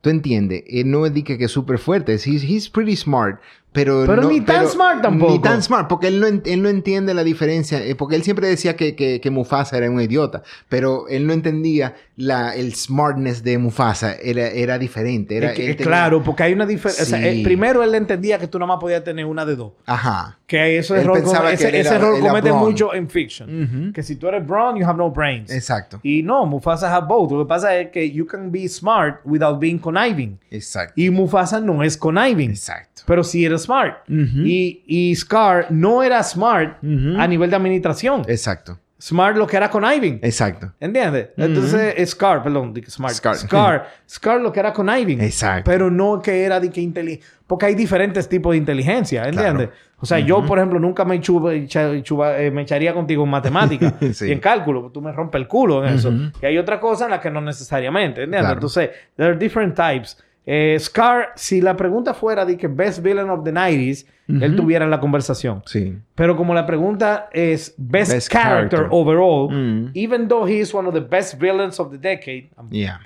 ¿Tú 0.00 0.08
entiendes? 0.08 0.64
Él 0.66 0.90
no 0.90 1.04
es 1.04 1.12
de 1.12 1.22
que, 1.22 1.36
que 1.36 1.44
es 1.44 1.50
súper 1.50 1.78
fuerte. 1.78 2.14
He's, 2.14 2.42
he's 2.42 2.70
pretty 2.70 2.96
smart. 2.96 3.38
Pero, 3.72 4.02
Pero 4.04 4.22
no- 4.22 4.28
ni 4.28 4.40
tan 4.40 4.66
smart 4.66 5.00
tampoco. 5.00 5.32
Ni 5.32 5.38
tan 5.40 5.62
smart. 5.62 5.88
Porque 5.88 6.08
él 6.08 6.18
no, 6.18 6.26
él 6.26 6.60
no 6.62 6.68
entiende 6.68 7.14
la 7.14 7.22
diferencia. 7.22 7.78
eh, 7.84 7.94
Porque 7.94 8.16
él 8.16 8.22
siempre 8.24 8.48
decía 8.48 8.74
que, 8.74 8.96
que, 8.96 9.20
que 9.20 9.30
Mufasa 9.30 9.76
era 9.78 9.88
un 9.88 10.00
idiota. 10.00 10.42
Pero 10.68 11.06
él 11.08 11.24
no 11.26 11.32
entendía 11.32 11.94
la, 12.16 12.56
el 12.56 12.74
smartness 12.74 13.44
de 13.44 13.58
Mufasa. 13.58 14.14
Era, 14.16 14.48
era 14.48 14.76
diferente. 14.78 15.36
Era, 15.36 15.50
Es 15.50 15.56
que- 15.56 15.70
es 15.70 15.76
tenía- 15.76 15.86
claro, 15.88 16.22
porque 16.22 16.42
hay 16.42 16.52
una 16.52 16.66
diferencia. 16.66 17.04
O 17.04 17.06
sea, 17.06 17.18
Sí. 17.18 17.40
eh, 17.40 17.44
primero 17.44 17.84
él 17.84 17.94
entendía 17.94 18.38
que 18.38 18.48
tú 18.48 18.58
nada 18.58 18.66
más 18.72 18.80
podías 18.80 19.04
tener 19.04 19.24
una 19.24 19.44
de 19.46 19.54
dos. 19.54 19.72
Ajá. 19.86 20.36
Que 20.48 20.78
ese 20.78 20.94
Él 20.94 21.00
error, 21.02 21.18
ese, 21.52 21.78
ese 21.80 21.94
error 21.94 22.18
comete 22.18 22.52
mucho 22.52 22.92
en 22.92 23.08
fiction. 23.08 23.92
Que 23.94 24.02
si 24.02 24.16
tú 24.16 24.26
eres 24.26 24.44
brown, 24.44 24.76
you 24.76 24.84
have 24.84 24.98
no 24.98 25.08
brains. 25.10 25.48
Exacto. 25.52 26.00
Y 26.02 26.24
no, 26.24 26.44
Mufasa 26.44 26.92
have 26.92 27.06
both. 27.06 27.30
Lo 27.30 27.44
que 27.44 27.48
pasa 27.48 27.76
es 27.78 27.90
que 27.92 28.10
you 28.10 28.26
can 28.26 28.50
be 28.50 28.68
smart 28.68 29.20
without 29.24 29.60
being 29.60 29.78
conniving. 29.78 30.40
Exacto. 30.50 30.94
Y 30.96 31.08
Mufasa 31.10 31.60
no 31.60 31.84
es 31.84 31.96
conniving. 31.96 32.50
Exacto. 32.50 32.89
Pero 33.06 33.24
sí 33.24 33.44
era 33.44 33.58
smart. 33.58 33.98
y, 34.08 34.82
y 34.86 35.14
Scar 35.16 35.66
no 35.70 36.02
era 36.02 36.22
smart 36.22 36.78
a 37.18 37.26
nivel 37.26 37.50
de 37.50 37.56
administración. 37.56 38.22
Exacto. 38.28 38.78
Smart 39.02 39.34
lo 39.34 39.46
que 39.46 39.56
era 39.56 39.70
conniving. 39.70 40.18
Exacto. 40.22 40.72
¿Entiendes? 40.78 41.28
Entonces, 41.38 42.10
Scar, 42.10 42.42
perdón, 42.42 42.74
smart. 42.86 43.14
Scar. 43.14 43.34
Scar. 43.36 43.88
Scar, 44.08 44.40
lo 44.42 44.52
que 44.52 44.60
era 44.60 44.74
conniving. 44.74 45.22
Exacto. 45.22 45.70
Pero 45.70 45.90
no 45.90 46.20
que 46.20 46.44
era 46.44 46.60
de 46.60 46.68
que 46.70 46.82
inteligente. 46.82 47.24
Porque 47.46 47.64
hay 47.66 47.74
diferentes 47.74 48.28
tipos 48.28 48.52
de 48.52 48.58
inteligencia, 48.58 49.24
¿entiendes? 49.24 49.68
Claro. 49.68 49.90
O 50.02 50.06
sea, 50.06 50.18
yo, 50.18 50.44
por 50.46 50.58
ejemplo, 50.58 50.78
nunca 50.78 51.04
me, 51.06 51.18
chuba- 51.20 51.54
chuba- 52.02 52.38
eh, 52.38 52.50
me 52.50 52.62
echaría 52.62 52.92
contigo 52.94 53.24
en 53.24 53.30
matemática 53.30 53.94
Sí. 54.12 54.26
y 54.28 54.32
en 54.32 54.38
cálculo. 54.38 54.90
Tú 54.92 55.00
me 55.00 55.12
rompes 55.12 55.40
el 55.40 55.48
culo 55.48 55.84
en 55.84 55.94
eso. 55.94 56.12
Y 56.42 56.46
hay 56.46 56.58
otra 56.58 56.78
cosa 56.78 57.06
en 57.06 57.10
la 57.12 57.20
que 57.20 57.30
no 57.30 57.40
necesariamente, 57.40 58.22
¿entiendes? 58.24 58.40
Claro. 58.40 58.54
Entonces, 58.54 58.90
there 59.16 59.30
are 59.30 59.38
different 59.38 59.74
types. 59.74 60.22
Eh, 60.46 60.76
Scar, 60.80 61.32
si 61.36 61.60
la 61.60 61.76
pregunta 61.76 62.14
fuera 62.14 62.44
de 62.44 62.56
que 62.56 62.66
Best 62.66 63.02
Villain 63.02 63.28
of 63.30 63.44
the 63.44 63.52
90s, 63.52 64.06
él 64.28 64.54
tuviera 64.56 64.86
la 64.86 65.00
conversación. 65.00 65.62
Sí. 65.66 65.96
Pero 66.14 66.36
como 66.36 66.54
la 66.54 66.64
pregunta 66.64 67.28
es 67.32 67.74
Best, 67.76 68.12
Best 68.12 68.32
character, 68.32 68.78
character. 68.78 68.88
overall, 68.90 69.48
Mm. 69.50 69.90
even 69.94 70.28
though 70.28 70.46
he 70.48 70.60
is 70.60 70.72
one 70.74 70.86
of 70.88 70.94
the 70.94 71.00
best 71.00 71.40
villains 71.40 71.78
of 71.80 71.90
the 71.90 71.98
decade, 71.98 72.48
Yeah. 72.70 73.00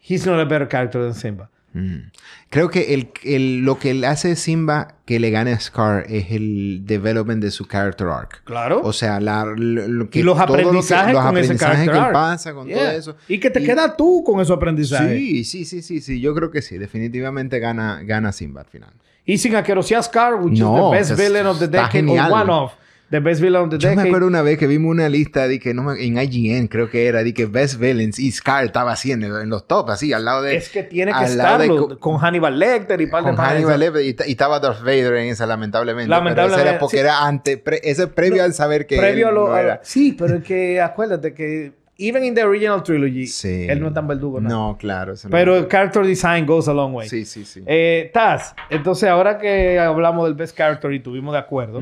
he's 0.00 0.26
not 0.26 0.38
a 0.40 0.44
better 0.44 0.66
character 0.68 1.00
than 1.00 1.14
Simba. 1.14 1.48
Mm. 1.74 2.10
Creo 2.50 2.70
que 2.70 2.94
el, 2.94 3.10
el- 3.24 3.58
lo 3.60 3.78
que 3.78 3.92
le 3.94 4.06
hace 4.06 4.34
Simba 4.36 4.94
que 5.04 5.20
le 5.20 5.30
gane 5.30 5.52
a 5.52 5.60
Scar 5.60 6.06
es 6.08 6.30
el 6.32 6.80
development 6.84 7.42
de 7.42 7.50
su 7.50 7.66
character 7.66 8.06
arc. 8.08 8.42
Claro. 8.44 8.80
O 8.82 8.92
sea, 8.92 9.20
la, 9.20 9.44
lo, 9.56 10.08
que, 10.08 10.20
y 10.20 10.22
los 10.22 10.36
todo 10.38 10.46
lo 10.46 10.54
que- 10.54 10.60
aprendizajes 10.62 11.12
los 11.14 11.22
con 11.24 11.36
ese 11.36 11.44
aprendizajes 11.52 11.58
character 11.76 11.92
que 11.92 11.98
arc. 12.00 12.12
pasa 12.12 12.54
con 12.54 12.66
todo 12.68 12.76
Yeah. 12.78 12.94
eso. 12.94 13.16
Y 13.28 13.38
que 13.38 13.50
te 13.50 13.62
queda 13.62 13.96
tú 13.96 14.22
con 14.24 14.40
esos 14.40 14.56
aprendizajes. 14.56 15.10
Sí, 15.18 15.44
sí, 15.44 15.64
sí, 15.64 15.82
sí, 15.82 16.00
sí. 16.00 16.20
Yo 16.20 16.34
creo 16.34 16.50
que 16.50 16.62
sí. 16.62 16.78
Definitivamente 16.78 17.58
gana, 17.58 18.00
gana 18.02 18.32
Simba 18.32 18.62
al 18.62 18.66
final. 18.68 18.92
Y 19.26 19.36
sin 19.38 19.54
aquerosear 19.54 20.02
Scar, 20.02 20.36
which 20.36 20.58
No, 20.58 20.74
is 20.74 20.90
the 20.90 20.98
best 20.98 21.10
es- 21.12 21.18
villain 21.28 21.46
of 21.46 21.58
the 21.58 21.68
decade, 21.68 22.08
or 22.08 22.32
one 22.32 22.50
of 22.50 22.72
the 23.10 23.20
best 23.20 23.40
villain 23.40 23.62
of 23.64 23.70
the 23.70 23.78
Yo 23.78 23.88
me 23.88 23.94
decade. 23.96 24.08
acuerdo 24.10 24.26
una 24.26 24.42
vez 24.42 24.58
que 24.58 24.66
vimos 24.66 24.90
una 24.90 25.08
lista 25.08 25.48
de 25.48 25.58
que 25.58 25.72
no 25.72 25.82
me- 25.82 26.04
en 26.04 26.18
IGN 26.18 26.68
creo 26.68 26.90
que 26.90 27.06
era 27.06 27.22
de 27.24 27.32
que 27.32 27.46
Best 27.46 27.80
Villains 27.80 28.18
y 28.18 28.30
Scar 28.30 28.64
estaba 28.64 28.92
así 28.92 29.12
en, 29.12 29.22
en 29.24 29.48
los 29.48 29.66
top, 29.66 29.90
así 29.90 30.12
al 30.12 30.24
lado 30.26 30.42
de 30.42 30.56
es 30.56 30.68
que 30.68 30.82
tiene 30.82 31.12
que 31.12 31.18
de 31.20 31.24
estarlo 31.26 31.88
co- 31.88 31.98
con 31.98 32.18
Hannibal 32.18 32.58
Lecter 32.58 33.00
y 33.00 33.06
par 33.06 33.24
de 33.24 33.30
con. 33.34 33.38
Hannibal 33.44 33.80
Lecter 33.80 34.04
y, 34.04 34.14
ta- 34.14 34.26
y 34.26 34.32
estaba 34.32 34.60
Darth 34.60 34.80
Vader 34.80 35.14
en 35.14 35.28
esa 35.28 35.46
lamentablemente. 35.46 36.08
Lamentablemente, 36.10 36.58
Pero 36.62 36.70
era 36.70 36.78
porque 36.78 36.96
sí. 36.96 37.00
era 37.00 37.26
antes, 37.26 37.56
pre- 37.58 37.80
ese 37.82 38.02
es 38.02 38.08
previo 38.10 38.44
al 38.44 38.52
saber 38.52 38.86
que 38.86 38.98
Previo 38.98 39.28
a 39.28 39.32
lo. 39.32 39.48
no 39.48 39.54
a- 39.54 39.60
era. 39.60 39.80
sí, 39.82 40.14
pero 40.18 40.36
es 40.36 40.44
que 40.44 40.80
acuérdate 40.80 41.32
que 41.32 41.72
even 41.98 42.22
in 42.24 42.34
the 42.34 42.42
original 42.42 42.80
trilogy, 42.82 43.26
Sí. 43.26 43.66
él 43.68 43.80
no 43.80 43.88
es 43.88 43.94
tan 43.94 44.06
verdugo. 44.06 44.40
¿no? 44.40 44.48
No, 44.48 44.76
claro. 44.78 45.12
eso 45.14 45.28
no- 45.28 45.32
Pero 45.32 45.56
el 45.56 45.66
character 45.68 46.06
design 46.06 46.46
goes 46.46 46.68
a 46.68 46.72
long 46.72 46.94
way. 46.94 47.08
Sí, 47.08 47.24
sí, 47.24 47.44
sí. 47.44 47.62
Eh, 47.66 48.10
Taz, 48.14 48.54
entonces 48.70 49.08
ahora 49.08 49.36
que 49.38 49.78
hablamos 49.78 50.24
del 50.26 50.34
best 50.34 50.56
character 50.56 50.92
y 50.92 51.00
tuvimos 51.00 51.32
de 51.32 51.38
acuerdo, 51.40 51.80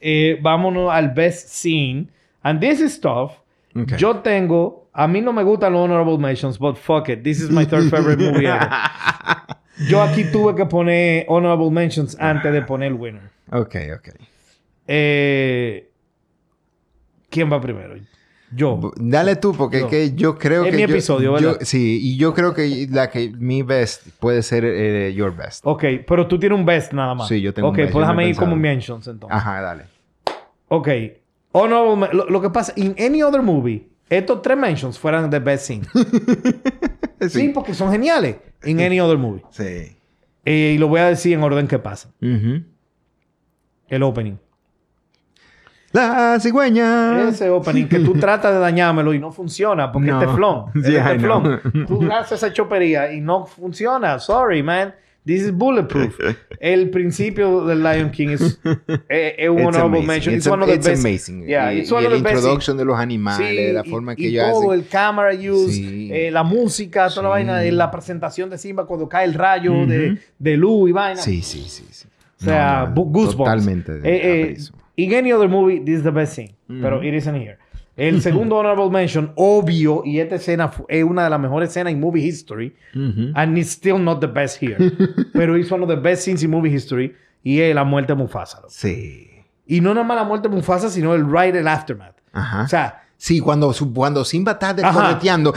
eh, 0.00 0.38
vámonos 0.40 0.92
al 0.92 1.10
best 1.10 1.48
scene. 1.48 2.06
And 2.42 2.60
this 2.60 2.80
is 2.80 3.00
tough. 3.00 3.32
Ok. 3.74 3.96
Yo 3.96 4.16
tengo, 4.18 4.88
a 4.92 5.06
mí 5.08 5.20
no 5.20 5.32
me 5.32 5.42
gustan 5.42 5.72
los 5.72 5.82
honorable 5.84 6.18
mentions, 6.18 6.58
but 6.58 6.76
fuck 6.76 7.08
it, 7.08 7.22
this 7.22 7.40
is 7.40 7.50
my 7.50 7.66
third 7.66 7.90
favorite 7.90 8.22
movie 8.22 8.46
ever. 8.46 8.68
Yo 9.88 10.00
aquí 10.02 10.24
tuve 10.32 10.54
que 10.56 10.66
poner 10.66 11.24
honorable 11.28 11.70
mentions 11.70 12.16
antes 12.18 12.52
de 12.52 12.62
poner 12.62 12.88
el 12.92 12.94
winner. 12.94 13.22
Ok, 13.52 13.76
ok. 13.96 14.08
Eh, 14.86 15.88
¿Quién 17.30 17.52
va 17.52 17.60
primero? 17.60 17.94
Yo. 18.50 18.92
Dale 18.96 19.36
tú, 19.36 19.52
porque 19.54 19.80
Yo. 19.80 19.84
es 19.86 19.90
que 19.90 20.14
yo 20.14 20.38
creo 20.38 20.64
Es 20.64 20.70
que. 20.70 20.76
mi 20.76 20.82
yo- 20.82 20.88
episodio, 20.88 21.38
yo- 21.38 21.48
¿verdad? 21.50 21.60
sí, 21.64 21.98
y 22.02 22.16
yo 22.16 22.32
creo 22.32 22.54
que 22.54 22.86
la 22.90 23.10
que 23.10 23.30
mi 23.30 23.62
best 23.62 24.08
puede 24.20 24.42
ser 24.42 24.64
eh, 24.64 25.12
your 25.14 25.34
best. 25.36 25.60
Ok, 25.66 25.84
pero 26.06 26.26
tú 26.26 26.38
tienes 26.38 26.58
un 26.58 26.64
best 26.64 26.92
nada 26.92 27.14
más. 27.14 27.28
Sí, 27.28 27.40
yo 27.42 27.52
tengo 27.52 27.68
un 27.68 27.74
Ok, 27.74 27.78
best, 27.78 27.92
pues 27.92 28.00
yo 28.02 28.06
no 28.06 28.06
déjame 28.06 28.28
ir 28.30 28.36
como 28.36 28.56
mentions 28.56 29.06
entonces. 29.06 29.36
Ajá, 29.36 29.60
dale. 29.60 29.84
Ok. 30.68 30.88
Honorable 31.52 31.96
men- 31.96 32.10
lo, 32.16 32.28
lo 32.28 32.40
que 32.40 32.50
pasa, 32.50 32.72
in 32.76 32.94
any 32.98 33.22
other 33.22 33.42
movie, 33.42 33.88
estos 34.08 34.40
tres 34.42 34.56
mentions 34.56 34.98
fueran 34.98 35.28
the 35.30 35.38
best 35.38 35.66
scene. 35.66 35.82
sí. 37.28 37.48
porque 37.54 37.74
son 37.74 37.90
geniales. 37.92 38.36
In 38.64 38.80
any 38.80 38.98
other 39.00 39.18
movie. 39.18 39.42
Sí. 39.50 39.96
Eh, 40.44 40.72
y 40.74 40.78
lo 40.78 40.88
voy 40.88 41.00
a 41.00 41.06
decir 41.08 41.34
en 41.34 41.42
orden 41.42 41.66
que 41.68 41.78
pasa. 41.78 42.10
El 42.20 44.02
opening. 44.02 44.36
La 45.92 46.38
cigüeña. 46.40 47.28
Ese 47.28 47.48
opening 47.50 47.86
que 47.86 47.98
tú 48.00 48.12
tratas 48.20 48.52
de 48.54 48.58
dañármelo 48.60 49.14
y 49.14 49.18
no 49.18 49.32
funciona 49.32 49.90
porque 49.90 50.10
No. 50.10 50.20
es 50.20 50.26
teflón. 50.28 50.64
Sí, 50.84 50.94
es 50.96 51.04
teflón. 51.04 51.60
Tú 51.86 52.08
haces 52.12 52.32
esa 52.42 52.52
chopería 52.52 53.12
y 53.12 53.20
no 53.20 53.46
funciona. 53.46 54.18
Sorry, 54.18 54.62
man. 54.62 54.94
This 55.24 55.42
is 55.42 55.52
bulletproof. 55.52 56.18
El 56.60 56.88
principio 56.90 57.64
del 57.66 57.82
Lion 57.82 58.10
King 58.10 58.28
es, 58.30 58.40
es, 59.08 59.34
es 59.38 59.48
un 59.50 59.60
honorable 59.64 60.00
mention. 60.02 60.34
It's, 60.34 60.46
It's 60.46 60.52
one 60.52 60.62
of 60.62 60.68
the 60.68 60.74
it's 60.76 60.86
best. 60.86 61.04
amazing. 61.04 61.46
Yeah, 61.46 61.72
y 61.72 61.80
it's 61.80 61.92
one 61.92 62.02
y 62.02 62.06
of 62.06 62.12
la 62.12 62.16
the 62.18 62.22
best 62.22 62.36
introduction 62.36 62.76
de 62.78 62.84
los 62.86 62.98
animales, 62.98 63.46
Sí, 63.68 63.72
la 63.74 63.82
y- 63.84 63.90
forma 63.90 64.16
que 64.16 64.22
y 64.22 64.26
ellos 64.28 64.50
todo, 64.50 64.70
hacen. 64.70 64.72
el 64.80 64.88
camera 64.88 65.30
use, 65.34 65.72
Sí. 65.72 66.10
eh, 66.12 66.30
la 66.30 66.42
música, 66.44 67.08
toda 67.10 67.22
la 67.22 67.28
Sí. 67.28 67.30
vaina, 67.32 67.62
eh, 67.64 67.72
la 67.72 67.90
presentación 67.90 68.48
de 68.48 68.56
Simba 68.56 68.86
cuando 68.86 69.06
cae 69.08 69.26
el 69.26 69.34
rayo 69.34 69.86
de, 69.86 70.18
de 70.38 70.56
luz 70.56 70.88
y 70.88 70.92
vaina. 70.92 71.20
Sí, 71.20 71.42
sí, 71.42 71.64
sí, 71.68 71.84
sí. 71.90 72.08
O 72.40 72.44
sea, 72.44 72.84
No, 72.88 72.88
no, 72.88 72.94
bu- 72.94 73.12
goosebumps. 73.12 73.36
Totalmente. 73.50 73.92
Eh, 73.96 74.00
eh, 74.04 74.42
aperísimo. 74.44 74.78
In 74.98 75.12
any 75.12 75.32
other 75.32 75.48
movie, 75.48 75.78
this 75.78 75.98
is 75.98 76.02
the 76.02 76.10
best 76.10 76.34
scene. 76.34 76.54
Pero 76.66 77.00
it 77.02 77.14
isn't 77.14 77.34
here. 77.34 77.58
El 77.96 78.20
segundo 78.20 78.56
honorable 78.56 78.90
mention, 78.90 79.32
obvio, 79.36 80.02
y 80.04 80.20
esta 80.20 80.36
escena 80.36 80.70
es 80.88 81.02
una 81.02 81.24
de 81.24 81.30
las 81.30 81.40
mejores 81.40 81.70
escenas 81.70 81.92
en 81.92 82.00
movie 82.00 82.22
history. 82.22 82.76
Ujú. 82.94 83.32
And 83.34 83.58
it's 83.58 83.70
still 83.70 83.98
not 83.98 84.20
the 84.20 84.28
best 84.28 84.62
here. 84.62 84.76
pero 85.32 85.56
it's 85.56 85.70
one 85.70 85.82
of 85.82 85.88
the 85.88 85.96
best 85.96 86.22
scenes 86.22 86.42
in 86.42 86.50
movie 86.50 86.70
history. 86.70 87.14
Y 87.42 87.60
es 87.60 87.74
la 87.74 87.84
muerte 87.84 88.12
de 88.12 88.16
Mufasa. 88.16 88.58
loco. 88.58 88.70
Sí. 88.70 89.28
Y 89.66 89.80
no 89.80 89.94
nada 89.94 90.06
más 90.06 90.16
la 90.16 90.24
muerte 90.24 90.48
de 90.48 90.54
Mufasa, 90.54 90.90
sino 90.90 91.14
el 91.14 91.24
right, 91.30 91.54
el 91.54 91.66
aftermath. 91.66 92.16
Ajá. 92.32 92.64
O 92.64 92.68
sea, 92.68 93.02
Sí, 93.20 93.40
cuando, 93.40 93.74
cuando 93.92 94.24
Simba 94.24 94.52
está 94.52 94.76
Cuando 94.76 95.10
eh, 95.10 95.16
pidiendo 95.18 95.52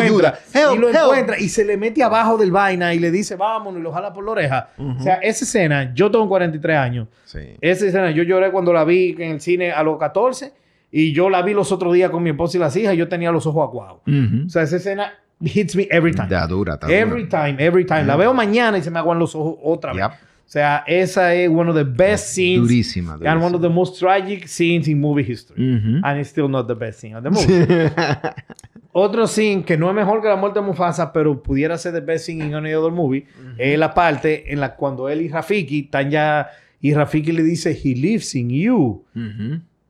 ayuda. 0.00 0.40
Help, 0.52 0.74
y 0.74 0.78
lo 0.78 0.88
help. 0.88 0.98
encuentra 1.04 1.38
y 1.38 1.48
se 1.48 1.64
le 1.64 1.76
mete 1.76 2.02
abajo 2.02 2.36
del 2.36 2.50
vaina 2.50 2.92
y 2.94 2.98
le 2.98 3.12
dice 3.12 3.36
vámonos 3.36 3.78
y 3.80 3.82
lo 3.82 3.92
jala 3.92 4.12
por 4.12 4.24
la 4.24 4.32
oreja. 4.32 4.70
O 4.76 5.00
sea, 5.00 5.14
esa 5.14 5.44
escena, 5.44 5.94
yo 5.94 6.10
tengo 6.10 6.28
43 6.28 6.76
años. 6.76 7.06
Sí. 7.26 7.38
Esa 7.60 7.86
escena, 7.86 8.10
yo 8.10 8.24
lloré 8.24 8.50
cuando 8.50 8.72
la 8.72 8.82
vi 8.84 9.14
en 9.20 9.30
el 9.32 9.40
cine 9.40 9.70
a 9.70 9.84
los 9.84 9.98
14 9.98 10.52
y 10.90 11.12
yo 11.12 11.30
la 11.30 11.42
vi 11.42 11.54
los 11.54 11.70
otros 11.70 11.94
días 11.94 12.10
con 12.10 12.24
mi 12.24 12.30
esposa 12.30 12.56
y 12.56 12.60
las 12.60 12.74
hijas 12.74 12.94
y 12.94 12.96
yo 12.96 13.06
tenía 13.08 13.30
los 13.30 13.46
ojos 13.46 13.62
aguados. 13.68 14.00
O 14.06 14.48
sea, 14.48 14.62
esa 14.62 14.76
escena 14.76 15.12
hits 15.40 15.76
me 15.76 15.86
every 15.92 16.12
time. 16.12 16.26
Da 16.28 16.44
dura, 16.48 16.74
está 16.74 16.88
Every 16.92 17.22
dura. 17.26 17.44
time, 17.46 17.64
every 17.64 17.86
time. 17.86 18.02
La 18.02 18.16
veo 18.16 18.34
mañana 18.34 18.78
y 18.78 18.82
se 18.82 18.90
me 18.90 18.98
aguan 18.98 19.20
los 19.20 19.32
ojos 19.36 19.54
otra 19.62 19.92
vez. 19.92 20.02
Yep. 20.02 20.12
O 20.48 20.50
sea, 20.50 20.82
esa 20.86 21.34
es 21.34 21.50
one 21.50 21.68
of 21.68 21.76
the 21.76 21.84
best 21.84 22.28
scenes 22.28 22.62
Durísima, 22.62 23.12
and 23.16 23.22
one 23.42 23.54
of 23.54 23.60
durísima. 23.60 23.60
the 23.60 23.68
most 23.68 23.98
tragic 23.98 24.48
scenes 24.48 24.88
in 24.88 24.98
movie 24.98 25.22
history. 25.22 25.62
Ujú. 25.62 26.00
And 26.02 26.18
it's 26.18 26.30
still 26.30 26.48
not 26.48 26.66
the 26.66 26.74
best 26.74 27.00
scene 27.00 27.14
of 27.14 27.22
the 27.22 27.28
movie. 27.28 27.92
Otro 28.92 29.26
scene 29.26 29.62
que 29.62 29.76
no 29.76 29.90
es 29.90 29.94
mejor 29.94 30.22
que 30.22 30.28
la 30.28 30.36
muerte 30.36 30.60
de 30.60 30.64
Mufasa, 30.64 31.12
pero 31.12 31.42
pudiera 31.42 31.76
ser 31.76 31.92
the 31.92 32.00
best 32.00 32.24
scene 32.24 32.42
in 32.46 32.54
any 32.54 32.72
other 32.72 32.90
movie, 32.90 33.26
es 33.58 33.78
la 33.78 33.92
parte 33.92 34.50
en 34.50 34.60
la 34.60 34.74
cuando 34.74 35.10
él 35.10 35.20
y 35.20 35.28
Rafiki 35.28 35.80
están 35.80 36.10
ya 36.10 36.48
y 36.80 36.94
Rafiki 36.94 37.32
le 37.32 37.42
dice 37.42 37.70
he 37.72 37.94
lives 37.94 38.34
in 38.34 38.48
you 38.48 39.04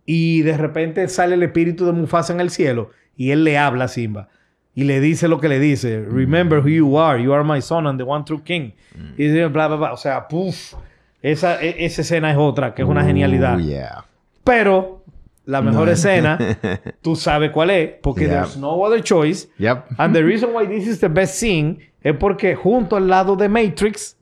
y 0.05 0.43
de 0.43 0.57
repente 0.57 1.07
sale 1.07 1.37
el 1.37 1.43
espíritu 1.45 1.87
de 1.87 1.93
Mufasa 1.93 2.33
en 2.33 2.41
el 2.41 2.51
cielo 2.51 2.91
y 3.17 3.31
él 3.31 3.45
le 3.45 3.57
habla 3.59 3.85
a 3.85 3.89
Simba 3.89 4.29
y 4.75 4.85
le 4.85 5.01
dice 5.01 5.27
lo 5.29 5.41
que 5.41 5.49
le 5.49 5.59
dice, 5.59 6.05
remember 6.09 6.61
who 6.61 6.69
you 6.69 6.99
are, 6.99 7.21
you 7.23 7.33
are 7.33 7.43
my 7.45 7.61
son 7.61 7.87
and 7.87 7.99
the 7.99 8.05
one 8.05 8.25
true 8.25 8.43
king. 8.43 8.73
Y 9.17 9.25
dice 9.29 9.47
bla 9.47 9.69
bla 9.69 9.77
bla, 9.77 9.93
o 9.93 9.97
sea, 9.97 10.29
puf, 10.29 10.75
esa 11.23 11.61
e- 11.63 11.85
esa 11.85 12.03
escena 12.03 12.31
es 12.31 12.37
otra 12.39 12.75
que 12.75 12.83
es 12.83 12.89
una 12.89 13.05
genialidad. 13.05 13.57
Oh, 13.57 13.61
yeah. 13.61 14.05
Pero 14.45 15.03
la 15.47 15.63
mejor 15.63 15.87
No. 15.87 15.93
escena, 15.93 16.39
tú 17.03 17.17
sabes 17.17 17.51
cuál 17.51 17.71
es, 17.71 17.91
porque 18.03 18.27
Yeah. 18.27 18.43
there's 18.43 18.57
no 18.57 18.71
other 18.83 19.03
choice. 19.03 19.49
Yep. 19.59 19.85
And 19.99 20.15
the 20.15 20.23
reason 20.23 20.51
why 20.55 20.67
this 20.67 20.87
is 20.87 21.01
the 21.01 21.09
best 21.09 21.35
scene 21.35 21.79
es 22.03 22.15
porque 22.17 22.55
junto 22.55 22.97
al 22.97 23.09
lado 23.09 23.35
de 23.35 23.49
Matrix, 23.49 24.17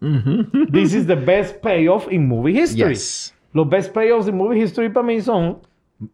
this 0.73 0.95
is 0.95 1.07
the 1.07 1.17
best 1.17 1.61
payoff 1.61 2.11
in 2.11 2.27
movie 2.27 2.59
history. 2.59 2.95
Yes. 2.95 3.35
Los 3.53 3.69
best 3.69 3.93
payoffs 3.95 4.29
in 4.29 4.37
movie 4.37 4.59
history 4.63 4.89
para 4.89 5.07
mí 5.07 5.21
son 5.21 5.59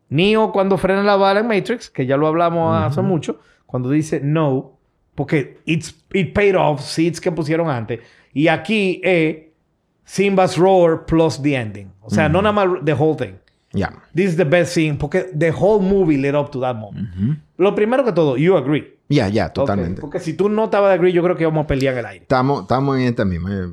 Neo 0.08 0.52
cuando 0.52 0.76
frena 0.78 1.02
la 1.02 1.16
bala 1.16 1.40
en 1.40 1.48
Matrix, 1.48 1.90
que 1.90 2.06
ya 2.06 2.16
lo 2.16 2.26
hablamos 2.28 2.82
hace 2.84 3.02
mucho, 3.02 3.40
cuando 3.72 3.90
dice 3.90 4.20
no, 4.22 4.78
porque 5.16 5.58
it's, 5.66 5.92
it 6.12 6.32
paid 6.32 6.54
off, 6.54 6.80
seeds 6.82 7.20
que 7.20 7.32
pusieron 7.32 7.68
antes. 7.68 7.98
Y 8.32 8.46
aquí 8.46 9.00
es 9.02 9.36
Simba's 10.04 10.56
roar 10.56 11.04
plus 11.06 11.42
the 11.42 11.56
ending. 11.56 11.90
O 12.02 12.10
sea, 12.10 12.28
no 12.28 12.40
nada 12.40 12.52
más 12.52 12.84
the 12.84 12.92
whole 12.92 13.16
thing. 13.16 13.34
Yeah. 13.72 13.90
This 14.14 14.30
is 14.32 14.36
the 14.36 14.44
best 14.44 14.72
scene 14.74 14.96
porque 14.98 15.30
the 15.34 15.50
whole 15.50 15.82
movie 15.82 16.18
led 16.18 16.34
up 16.34 16.50
to 16.52 16.60
that 16.60 16.76
moment. 16.76 17.40
Lo 17.56 17.74
primero 17.74 18.04
que 18.04 18.12
todo, 18.12 18.36
you 18.36 18.56
agree. 18.56 18.98
Ya, 19.08 19.28
ya, 19.28 19.46
Ok, 19.46 19.52
totalmente. 19.54 20.00
Porque 20.00 20.20
si 20.20 20.34
tú 20.34 20.48
no 20.48 20.64
estabas 20.64 20.90
de 20.90 20.94
agree, 20.94 21.12
yo 21.12 21.22
creo 21.22 21.36
que 21.36 21.44
vamos 21.44 21.64
a 21.64 21.66
pelear 21.66 21.94
en 21.94 22.00
el 22.00 22.06
aire. 22.06 22.22
Estamos, 22.22 22.66
en 22.98 23.02
esta 23.06 23.24
misma. 23.24 23.50
eh, 23.52 23.72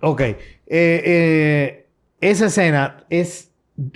Ok. 0.00 0.20
Eh, 0.22 0.36
eh, 0.66 1.86
esa 2.20 2.46
escena 2.46 3.04
es 3.10 3.50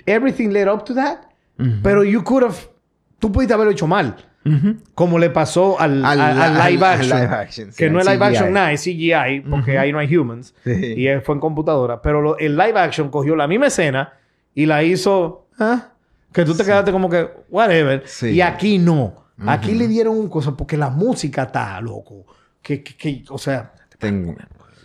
everything 0.05 0.49
led 0.49 0.67
up 0.67 0.83
to 0.85 0.93
that, 0.93 1.19
pero 1.81 2.03
you 2.03 2.23
could 2.23 2.43
have, 2.43 2.55
tú 3.19 3.31
pudiste 3.31 3.53
haberlo 3.53 3.71
hecho 3.71 3.87
mal. 3.87 4.15
Como 4.93 5.19
le 5.19 5.29
pasó 5.29 5.79
al, 5.79 6.03
Al- 6.03 6.19
al- 6.19 6.41
al 6.41 6.61
al- 6.61 6.71
live 6.73 6.85
al 6.85 6.93
action. 6.99 7.19
live 7.21 7.33
action, 7.35 7.71
sí, 7.71 7.77
que 7.77 7.89
no 7.89 7.99
es 7.99 8.05
live 8.05 8.25
action 8.25 8.51
nada, 8.53 8.71
es 8.73 8.81
CGI, 8.83 9.41
porque 9.49 9.77
ahí 9.79 9.91
no 9.91 9.99
hay 9.99 10.15
humans. 10.15 10.53
Sí. 10.63 10.93
Y 10.97 11.07
él 11.07 11.21
fue 11.21 11.35
en 11.35 11.41
computadora. 11.41 12.01
Pero 12.01 12.21
lo- 12.21 12.37
el 12.37 12.57
live 12.57 12.77
action 12.79 13.09
cogió 13.09 13.35
la 13.35 13.47
misma 13.47 13.67
escena 13.67 14.13
y 14.53 14.65
la 14.65 14.83
hizo. 14.83 15.47
¿ah? 15.59 15.89
Que 16.33 16.43
tú 16.43 16.53
te 16.55 16.63
quedaste 16.65 16.91
como 16.91 17.09
que, 17.09 17.29
whatever. 17.49 18.03
Sí. 18.05 18.29
Y 18.31 18.41
aquí 18.41 18.77
no. 18.79 19.15
Aquí 19.45 19.73
le 19.73 19.87
dieron 19.87 20.17
un 20.17 20.29
cosa 20.29 20.55
porque 20.55 20.77
la 20.77 20.89
música 20.89 21.43
está 21.43 21.79
loco. 21.81 22.25
Que, 22.61 22.81
que, 22.83 22.95
que- 22.95 23.23
o 23.29 23.37
sea, 23.37 23.73
Tengo. 23.97 24.35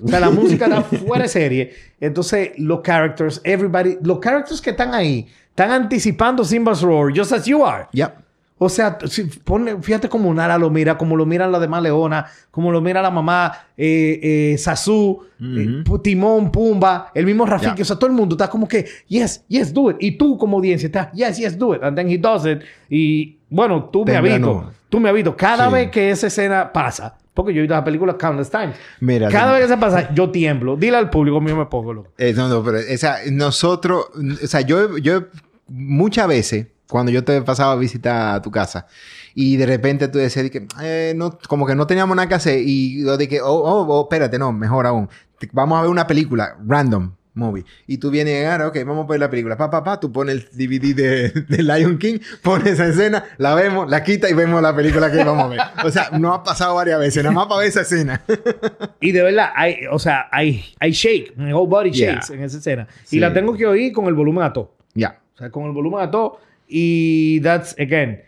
o 0.02 0.08
sea, 0.08 0.20
la 0.20 0.30
música 0.30 0.66
está 0.66 0.82
fuera 1.06 1.22
de 1.24 1.28
serie. 1.28 1.72
Entonces, 2.00 2.50
los 2.58 2.80
characters, 2.82 3.40
everybody, 3.44 3.98
los 4.02 4.18
characters 4.20 4.60
que 4.60 4.70
están 4.70 4.94
ahí, 4.94 5.26
están 5.50 5.70
anticipando 5.72 6.44
Simba's 6.44 6.82
Roar, 6.82 7.12
just 7.16 7.32
as 7.32 7.44
you 7.44 7.64
are. 7.64 7.86
Yep. 7.92 8.14
O 8.60 8.68
sea, 8.68 8.98
si 9.06 9.24
pone, 9.24 9.80
fíjate 9.80 10.08
cómo 10.08 10.32
Nara 10.34 10.58
lo 10.58 10.68
mira, 10.70 10.98
como 10.98 11.16
lo 11.16 11.24
miran 11.24 11.52
la 11.52 11.60
demás 11.60 11.82
Leona, 11.82 12.26
como 12.50 12.72
lo 12.72 12.80
mira 12.80 13.00
la 13.00 13.10
mamá 13.10 13.52
eh, 13.76 14.18
eh, 14.52 14.58
Sasu, 14.58 15.20
eh, 15.40 15.84
Timón, 16.02 16.50
Pumba, 16.50 17.12
el 17.14 17.24
mismo 17.24 17.46
Rafiki. 17.46 17.76
Ya. 17.76 17.82
O 17.82 17.84
sea, 17.84 17.96
todo 17.96 18.08
el 18.10 18.16
mundo 18.16 18.34
está 18.34 18.50
como 18.50 18.66
que, 18.66 18.84
yes, 19.06 19.44
yes, 19.48 19.72
do 19.72 19.90
it. 19.90 19.96
Y 20.00 20.12
tú 20.18 20.36
como 20.36 20.56
audiencia 20.56 20.86
estás, 20.86 21.12
yes, 21.12 21.36
yes, 21.38 21.56
do 21.58 21.74
it. 21.74 21.82
And 21.82 21.96
then 21.96 22.08
he 22.10 22.18
does 22.18 22.44
it. 22.46 22.62
Y 22.90 23.38
bueno, 23.48 23.84
tú 23.92 24.00
me 24.04 24.12
Te 24.12 24.16
habito. 24.16 24.72
Tú 24.88 24.98
me 25.00 25.08
habito. 25.08 25.36
Cada 25.36 25.66
Sí. 25.68 25.72
vez 25.74 25.90
que 25.90 26.10
esa 26.10 26.26
escena 26.28 26.72
pasa, 26.72 27.16
porque 27.34 27.52
yo 27.52 27.58
he 27.58 27.62
visto 27.62 27.74
la 27.74 27.84
película 27.84 28.16
countless 28.18 28.50
times. 28.50 28.74
Mira, 29.00 29.28
Cada 29.28 29.52
vez 29.52 29.62
que 29.62 29.68
se 29.68 29.76
pasa, 29.76 30.12
yo 30.14 30.30
tiemblo. 30.30 30.76
Dile 30.76 30.96
al 30.96 31.10
público, 31.10 31.40
mío 31.40 31.56
me 31.56 31.66
pongo 31.66 31.92
loco. 31.92 32.10
Eh, 32.18 32.32
no, 32.34 32.48
no, 32.48 32.64
pero, 32.64 32.78
o 32.78 32.96
sea, 32.96 33.18
nosotros, 33.30 34.06
o 34.42 34.46
sea, 34.46 34.62
yo, 34.62 34.96
yo 34.98 35.24
muchas 35.68 36.26
veces, 36.26 36.66
cuando 36.88 37.12
yo 37.12 37.24
te 37.24 37.40
pasaba 37.42 37.72
a 37.72 37.76
visitar 37.76 38.34
a 38.36 38.42
tu 38.42 38.50
casa, 38.50 38.86
y 39.34 39.56
de 39.56 39.66
repente 39.66 40.08
tú 40.08 40.18
decías 40.18 40.44
de 40.44 40.50
que, 40.50 40.66
eh, 40.82 41.12
no, 41.16 41.38
como 41.48 41.66
que 41.66 41.74
no 41.74 41.86
teníamos 41.86 42.16
nada 42.16 42.28
que 42.28 42.34
hacer, 42.34 42.60
y 42.64 43.04
yo 43.04 43.16
dije, 43.16 43.40
oh, 43.40 43.52
oh, 43.52 43.86
oh, 43.86 44.02
espérate, 44.02 44.38
no, 44.38 44.52
mejor 44.52 44.86
aún, 44.86 45.08
vamos 45.52 45.78
a 45.78 45.82
ver 45.82 45.90
una 45.90 46.06
película, 46.06 46.56
random 46.66 47.12
movie, 47.34 47.64
y 47.86 47.98
tú 47.98 48.10
vienes, 48.10 48.48
ah, 48.48 48.66
ok, 48.66 48.78
vamos 48.84 49.04
a 49.04 49.08
ver 49.08 49.20
la 49.20 49.30
película, 49.30 49.56
pa, 49.56 49.70
pa, 49.70 49.84
pa, 49.84 50.00
tú 50.00 50.10
pones 50.10 50.34
el 50.34 50.48
DVD 50.52 50.94
de, 50.94 51.30
de 51.48 51.62
Lion 51.62 51.96
King, 51.98 52.18
pones 52.42 52.72
esa 52.72 52.88
escena, 52.88 53.24
la 53.38 53.54
vemos, 53.54 53.88
la 53.88 54.02
quita 54.02 54.28
y 54.28 54.32
vemos 54.34 54.60
la 54.60 54.74
película 54.74 55.10
que 55.10 55.22
vamos 55.22 55.44
a 55.44 55.48
ver. 55.48 55.60
O 55.84 55.90
sea, 55.90 56.10
no 56.18 56.34
ha 56.34 56.42
pasado 56.42 56.74
varias 56.74 56.98
veces, 56.98 57.22
nada 57.22 57.34
más 57.34 57.46
para 57.46 57.60
ver 57.60 57.68
esa 57.68 57.82
escena. 57.82 58.22
Y 59.00 59.12
de 59.12 59.22
verdad, 59.22 59.50
hay, 59.54 59.86
o 59.92 59.98
sea, 60.00 60.26
hay, 60.32 60.64
hay 60.80 60.90
shake, 60.90 61.36
my 61.36 61.52
whole 61.52 61.68
body 61.68 61.92
Yeah. 61.92 62.14
shakes 62.14 62.34
en 62.34 62.42
esa 62.42 62.58
escena. 62.58 62.88
Sí. 63.04 63.18
Y 63.18 63.20
la 63.20 63.32
tengo 63.32 63.54
que 63.54 63.64
oír 63.64 63.92
con 63.92 64.06
el 64.06 64.14
volumen 64.14 64.42
a 64.42 64.52
todo. 64.52 64.74
Ya. 64.94 65.20
O 65.34 65.38
sea, 65.38 65.50
con 65.50 65.66
el 65.66 65.70
volumen 65.72 66.00
a 66.00 66.10
todo. 66.10 66.40
Y 66.68 67.40
that's, 67.40 67.74
again, 67.78 68.20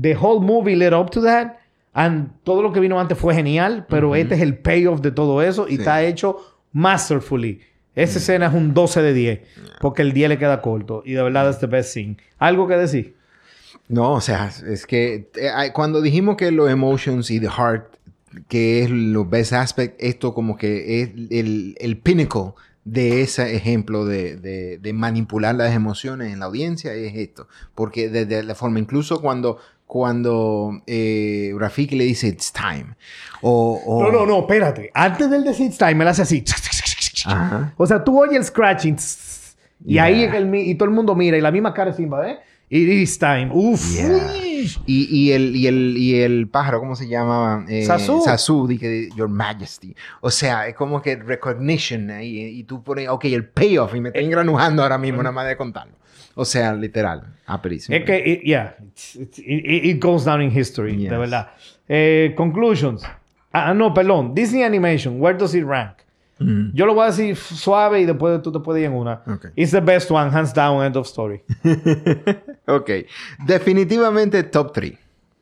the 0.00 0.14
whole 0.14 0.40
movie 0.40 0.76
led 0.76 0.92
up 0.92 1.10
to 1.10 1.22
that. 1.22 1.56
And 1.94 2.28
todo 2.44 2.60
lo 2.62 2.72
que 2.72 2.80
vino 2.80 3.00
antes 3.00 3.16
fue 3.16 3.34
genial, 3.34 3.86
pero 3.88 4.14
este 4.14 4.34
es 4.34 4.42
el 4.42 4.58
payoff 4.58 5.00
de 5.00 5.10
todo 5.12 5.40
eso 5.40 5.66
y 5.66 5.72
Sí. 5.72 5.78
está 5.78 6.02
hecho 6.02 6.36
masterfully. 6.72 7.60
Esa 7.94 8.18
escena 8.18 8.48
es 8.48 8.52
un 8.54 8.74
12 8.74 9.00
de 9.00 9.14
10, 9.14 9.40
porque 9.80 10.02
el 10.02 10.12
10 10.12 10.28
le 10.28 10.38
queda 10.38 10.60
corto. 10.60 11.02
Y 11.06 11.12
de 11.12 11.22
verdad, 11.22 11.46
that's 11.46 11.60
the 11.60 11.66
best 11.66 11.94
scene. 11.94 12.18
¿Algo 12.38 12.68
que 12.68 12.74
decir? 12.76 13.16
No, 13.88 14.12
o 14.12 14.20
sea, 14.20 14.50
es 14.66 14.84
que 14.86 15.30
eh, 15.36 15.50
cuando 15.72 16.02
dijimos 16.02 16.36
que 16.36 16.50
los 16.50 16.68
emotions 16.70 17.30
y 17.30 17.40
the 17.40 17.48
heart, 17.48 17.86
que 18.48 18.82
es 18.82 18.90
lo 18.90 19.24
best 19.24 19.54
aspect, 19.54 19.96
esto 19.98 20.34
como 20.34 20.58
que 20.58 21.00
es 21.00 21.08
el, 21.30 21.74
el 21.80 21.96
pinnacle 21.96 22.52
de 22.86 23.20
ese 23.22 23.54
ejemplo 23.56 24.04
de, 24.06 24.36
de- 24.36 24.78
de 24.78 24.92
manipular 24.92 25.54
las 25.56 25.74
emociones 25.74 26.32
en 26.32 26.38
la 26.38 26.46
audiencia, 26.46 26.94
es 26.94 27.14
esto. 27.16 27.48
Porque 27.74 28.08
desde 28.08 28.42
la 28.44 28.54
forma, 28.54 28.78
incluso 28.78 29.20
cuando, 29.20 29.58
cuando 29.86 30.70
eh, 30.86 31.52
Rafiki 31.58 31.96
le 31.96 32.04
dice, 32.04 32.28
it's 32.28 32.52
time. 32.52 32.94
O, 33.42 33.82
o- 33.84 34.02
No, 34.04 34.12
no, 34.12 34.24
no, 34.24 34.38
espérate. 34.40 34.90
Antes 34.94 35.28
del 35.28 35.42
decir 35.42 35.76
time, 35.76 35.96
me 35.96 36.04
la 36.04 36.12
hace 36.12 36.22
así. 36.22 36.44
Ajá. 37.24 37.74
O 37.76 37.86
sea, 37.86 38.04
tú 38.04 38.18
oyes 38.20 38.36
el 38.36 38.44
scratching. 38.44 38.96
Y 39.84 39.94
Yeah. 39.94 40.04
ahí 40.04 40.22
el 40.22 40.54
y 40.54 40.74
todo 40.76 40.88
el 40.88 40.94
mundo 40.94 41.14
mira 41.14 41.36
y 41.36 41.40
la 41.40 41.50
misma 41.50 41.74
cara 41.74 41.92
Simba, 41.92 42.30
¿eh? 42.30 42.38
It 42.70 42.88
is 42.88 43.18
time. 43.18 43.50
Uf. 43.52 43.94
Yeah. 43.94 44.32
Y, 44.86 45.08
y, 45.10 45.32
el, 45.32 45.54
y, 45.56 45.66
el, 45.66 45.96
y 45.96 46.20
el 46.20 46.48
pájaro, 46.48 46.80
¿cómo 46.80 46.96
se 46.96 47.08
llama? 47.08 47.64
Eh, 47.68 47.84
Sasu. 47.84 48.20
Sasu, 48.22 48.66
dije, 48.66 49.08
Your 49.16 49.28
Majesty. 49.28 49.94
O 50.20 50.30
sea, 50.30 50.66
es 50.68 50.74
como 50.74 51.00
que 51.02 51.16
recognition 51.16 52.10
ahí. 52.10 52.38
Y 52.40 52.64
tú 52.64 52.82
pones, 52.82 53.08
ok, 53.08 53.24
el 53.26 53.44
payoff. 53.48 53.94
Y 53.94 54.00
me 54.00 54.08
estoy 54.10 54.24
engranujando 54.24 54.82
ahora 54.82 54.98
mismo, 54.98 55.22
nada 55.22 55.32
más 55.32 55.46
de 55.46 55.56
contarlo. 55.56 55.94
O 56.34 56.44
sea, 56.44 56.74
literal. 56.74 57.22
Aperísimo. 57.46 57.96
Es 57.96 58.04
que, 58.04 58.18
it- 58.18 58.42
yeah, 58.44 58.76
it's- 58.80 59.16
it, 59.16 59.84
it 59.84 60.02
goes 60.02 60.24
down 60.24 60.42
in 60.42 60.50
history, 60.50 60.96
Yes. 60.96 61.10
de 61.10 61.16
verdad. 61.16 61.48
Eh, 61.88 62.34
conclusions. 62.36 63.02
Ah, 63.52 63.72
no, 63.72 63.94
perdón. 63.94 64.34
Disney 64.34 64.62
Animation, 64.62 65.20
where 65.20 65.36
does 65.38 65.54
it 65.54 65.64
rank? 65.64 65.98
Mm. 66.38 66.70
Yo 66.74 66.84
lo 66.86 66.94
voy 66.94 67.04
a 67.04 67.06
decir 67.06 67.34
suave 67.36 68.00
y 68.02 68.04
después 68.04 68.42
tú 68.42 68.52
te 68.52 68.60
puedes 68.60 68.80
ir 68.82 68.86
en 68.88 68.92
una. 68.94 69.22
Ok. 69.26 69.46
It's 69.56 69.70
the 69.70 69.80
best 69.80 70.10
one, 70.10 70.30
hands 70.30 70.52
down, 70.52 70.84
end 70.84 70.96
of 70.96 71.06
story. 71.06 71.42
ok. 72.66 72.90
Definitivamente 73.46 74.42
top 74.44 74.72
3. 74.72 74.92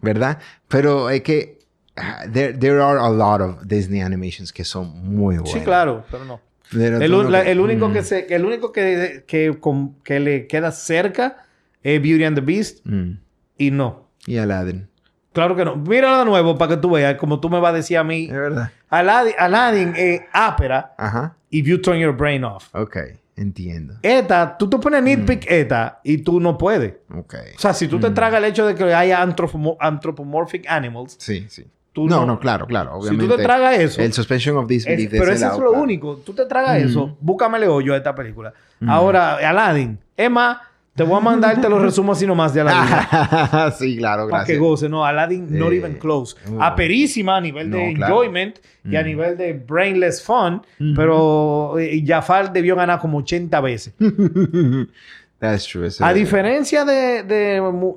¿Verdad? 0.01 0.39
Pero 0.69 1.09
es 1.11 1.23
que 1.23 1.59
ah, 1.97 2.25
there, 2.31 2.53
there 2.53 2.81
are 2.83 2.99
a 2.99 3.09
lot 3.11 3.41
of 3.41 3.65
Disney 3.67 4.01
animations 4.03 4.53
que 4.53 4.65
son 4.65 4.93
muy 5.03 5.37
buenas. 5.37 5.53
Sí, 5.53 5.61
claro, 5.61 6.05
pero 6.11 6.25
no. 6.27 6.41
Pero 6.71 6.99
El, 7.01 7.11
no- 7.11 7.23
la- 7.25 7.43
el 7.43 7.59
único 7.61 7.89
Mm. 7.89 7.93
que 7.93 8.03
se, 8.03 8.35
el 8.35 8.45
único 8.45 8.71
que, 8.73 9.25
que, 9.27 9.57
con- 9.61 9.95
que 10.03 10.21
le 10.21 10.47
queda 10.47 10.73
cerca 10.73 11.47
es 11.83 12.01
Beauty 12.03 12.25
and 12.25 12.37
the 12.37 12.41
Beast 12.45 12.85
Mm. 12.85 13.13
y 13.59 13.71
no. 13.71 14.09
Y 14.27 14.37
Aladdin. 14.37 14.89
Claro 15.33 15.57
que 15.57 15.65
no. 15.65 15.77
Míralo 15.77 16.19
de 16.21 16.25
nuevo 16.27 16.57
para 16.59 16.75
que 16.75 16.81
tú 16.81 16.91
veas, 16.91 17.17
como 17.17 17.41
tú 17.41 17.49
me 17.51 17.59
vas 17.61 17.73
a 17.73 17.77
decir 17.77 17.97
a 17.99 18.05
mí. 18.05 18.27
Es 18.27 18.33
verdad. 18.33 18.71
Aladdin, 18.99 19.35
Aladdin 19.39 19.93
es 19.97 20.23
ápera 20.33 20.95
Ajá. 20.97 21.37
if 21.51 21.67
you 21.67 21.79
turn 21.81 21.99
your 21.99 22.15
brain 22.17 22.45
off. 22.45 22.75
Ok. 22.75 22.97
Entiendo. 23.37 23.95
Esta, 24.03 24.57
tú 24.57 24.71
te 24.71 24.79
pones 24.79 25.03
nitpick 25.03 25.45
esta 25.51 26.01
y 26.05 26.19
tú 26.19 26.39
no 26.39 26.57
puedes. 26.57 26.95
Ok. 27.13 27.35
O 27.57 27.59
sea, 27.59 27.75
si 27.75 27.89
tú 27.89 27.99
te 27.99 28.11
tragas 28.11 28.39
el 28.39 28.45
hecho 28.45 28.65
de 28.67 28.75
que 28.77 28.85
haya 28.95 29.21
anthropomo- 29.27 29.77
anthropomorphic 29.81 30.67
animals, 30.69 31.17
Sí, 31.19 31.45
sí. 31.49 31.67
tú 31.93 32.07
no, 32.07 32.25
no- 32.25 32.39
claro, 32.39 32.67
claro. 32.67 32.93
si 33.03 33.09
Obviamente. 33.09 33.27
tú 33.33 33.37
te 33.37 33.43
tragas 33.43 33.77
eso, 33.79 34.01
El 34.01 34.13
suspension 34.13 34.57
of 34.57 34.65
es- 34.65 34.69
disbelief 34.69 35.11
pero 35.11 35.25
ese 35.33 35.47
eso 35.47 35.55
es 35.55 35.61
lo 35.61 35.73
único. 35.73 36.17
Tú 36.19 36.33
te 36.33 36.47
tragas 36.47 36.77
eso, 36.79 37.17
búscamele 37.21 37.67
hoyo 37.67 37.95
a 37.95 37.97
esta 37.97 38.15
película. 38.15 38.53
Ahora, 38.87 39.35
Aladdin. 39.37 39.99
Es 40.17 40.31
más, 40.31 40.59
te 40.95 41.03
voy 41.03 41.17
a 41.17 41.21
mandar, 41.21 41.61
te 41.61 41.69
lo 41.69 41.79
resumo 41.79 42.13
así 42.13 42.27
nomás 42.27 42.55
de 42.55 42.61
Aladdin. 42.61 43.73
sí, 43.79 43.97
claro, 43.97 44.29
para 44.29 44.45
que 44.45 44.53
gracias. 44.55 44.59
goce. 44.59 44.89
No, 44.89 45.05
Aladdin, 45.05 45.47
not 45.59 45.73
Eh, 45.73 45.77
even 45.77 45.95
close. 45.99 46.37
uh, 46.49 46.63
Aperísima 46.63 47.37
a 47.37 47.41
nivel 47.41 47.71
de 47.71 47.95
claro. 47.95 48.23
enjoyment 48.23 48.59
y 48.85 48.95
a 48.97 49.03
nivel 49.03 49.37
de 49.37 49.53
brainless 49.55 50.23
fun, 50.23 50.63
pero 50.95 51.79
eh, 51.79 52.03
Jafar 52.07 52.53
debió 52.53 52.77
ganar 52.77 53.01
como 53.01 53.19
80 53.19 53.61
veces. 53.61 53.95
That's 55.39 55.67
true. 55.67 55.87
eso 55.87 56.05
A 56.05 56.11
es- 56.11 56.17
diferencia 56.17 56.85
de, 56.85 57.23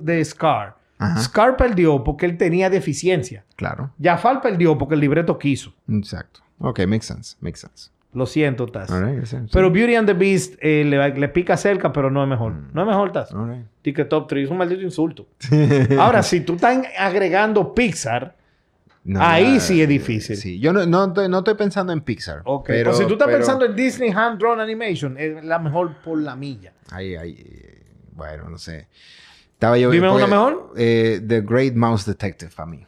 de, 0.02 0.26
Scar, 0.26 0.76
Ajá. 0.98 1.20
Scar 1.22 1.56
perdió 1.56 2.04
porque 2.04 2.26
él 2.26 2.38
tenía 2.38 2.70
deficiencia. 2.70 3.46
Claro. 3.56 3.92
Jafar 4.02 4.42
perdió 4.42 4.78
porque 4.78 4.96
el 4.96 5.02
libreto 5.02 5.38
quiso. 5.38 5.74
Exacto. 5.88 6.42
Ok, 6.60 6.80
makes 6.88 7.06
sense. 7.06 7.36
Makes 7.40 7.60
sense. 7.60 7.92
Lo 8.13 8.26
siento, 8.26 8.65
Taz. 8.67 8.89
All 8.89 9.06
right, 9.06 9.26
sí, 9.26 9.38
sí. 9.38 9.46
Pero 9.52 9.70
Beauty 9.70 9.96
and 9.96 10.08
the 10.08 10.13
Beast 10.13 10.56
eh, 10.62 10.84
le, 10.86 11.13
le 11.13 11.30
pica 11.30 11.56
cerca, 11.58 11.91
pero 11.93 12.10
no 12.10 12.24
es 12.24 12.30
mejor. 12.30 12.54
No 12.74 12.82
es 12.82 12.88
mejor, 12.88 13.12
Taz. 13.12 13.32
Right. 13.32 13.65
Ticket 13.82 14.10
Top 14.10 14.28
3 14.28 14.46
es 14.46 14.50
un 14.52 14.58
maldito 14.58 14.82
insulto. 14.82 15.28
Ahora, 16.00 16.24
si 16.24 16.41
tú 16.41 16.56
estás 16.56 16.80
agregando 16.98 17.76
Pixar, 17.76 18.36
No, 19.04 19.22
Ahí 19.22 19.60
sí 19.60 19.82
es 19.82 19.88
difícil. 19.88 20.36
Sí, 20.36 20.60
yo 20.60 20.74
no, 20.74 20.86
no, 20.86 21.06
estoy, 21.06 21.30
no 21.30 21.39
estoy 21.39 21.54
pensando 21.56 21.93
en 21.93 22.02
Pixar. 22.02 22.41
ok. 22.46 22.65
Pero, 22.67 22.91
o 22.91 22.93
si 22.93 23.06
tú 23.06 23.13
estás 23.13 23.28
pero- 23.28 23.38
pensando 23.38 23.65
en 23.65 23.76
Disney 23.76 24.10
Hand 24.12 24.39
Drawn 24.39 24.60
Animation, 24.60 25.15
es 25.17 25.43
la 25.46 25.60
mejor 25.60 25.96
por 26.04 26.17
la 26.20 26.36
milla. 26.36 26.74
Ahí, 26.91 27.15
ahí, 27.15 27.46
bueno, 28.13 28.50
no 28.50 28.58
sé. 28.58 28.88
Estaba 29.54 29.78
yo... 29.78 29.91
Dime 29.91 30.08
porque, 30.10 30.24
una 30.24 30.28
mejor. 30.36 30.74
eh, 30.78 31.22
The 31.26 31.41
Great 31.41 31.74
Mouse 31.76 32.06
Detective 32.06 32.52
para 32.56 32.70
mí. 32.70 32.86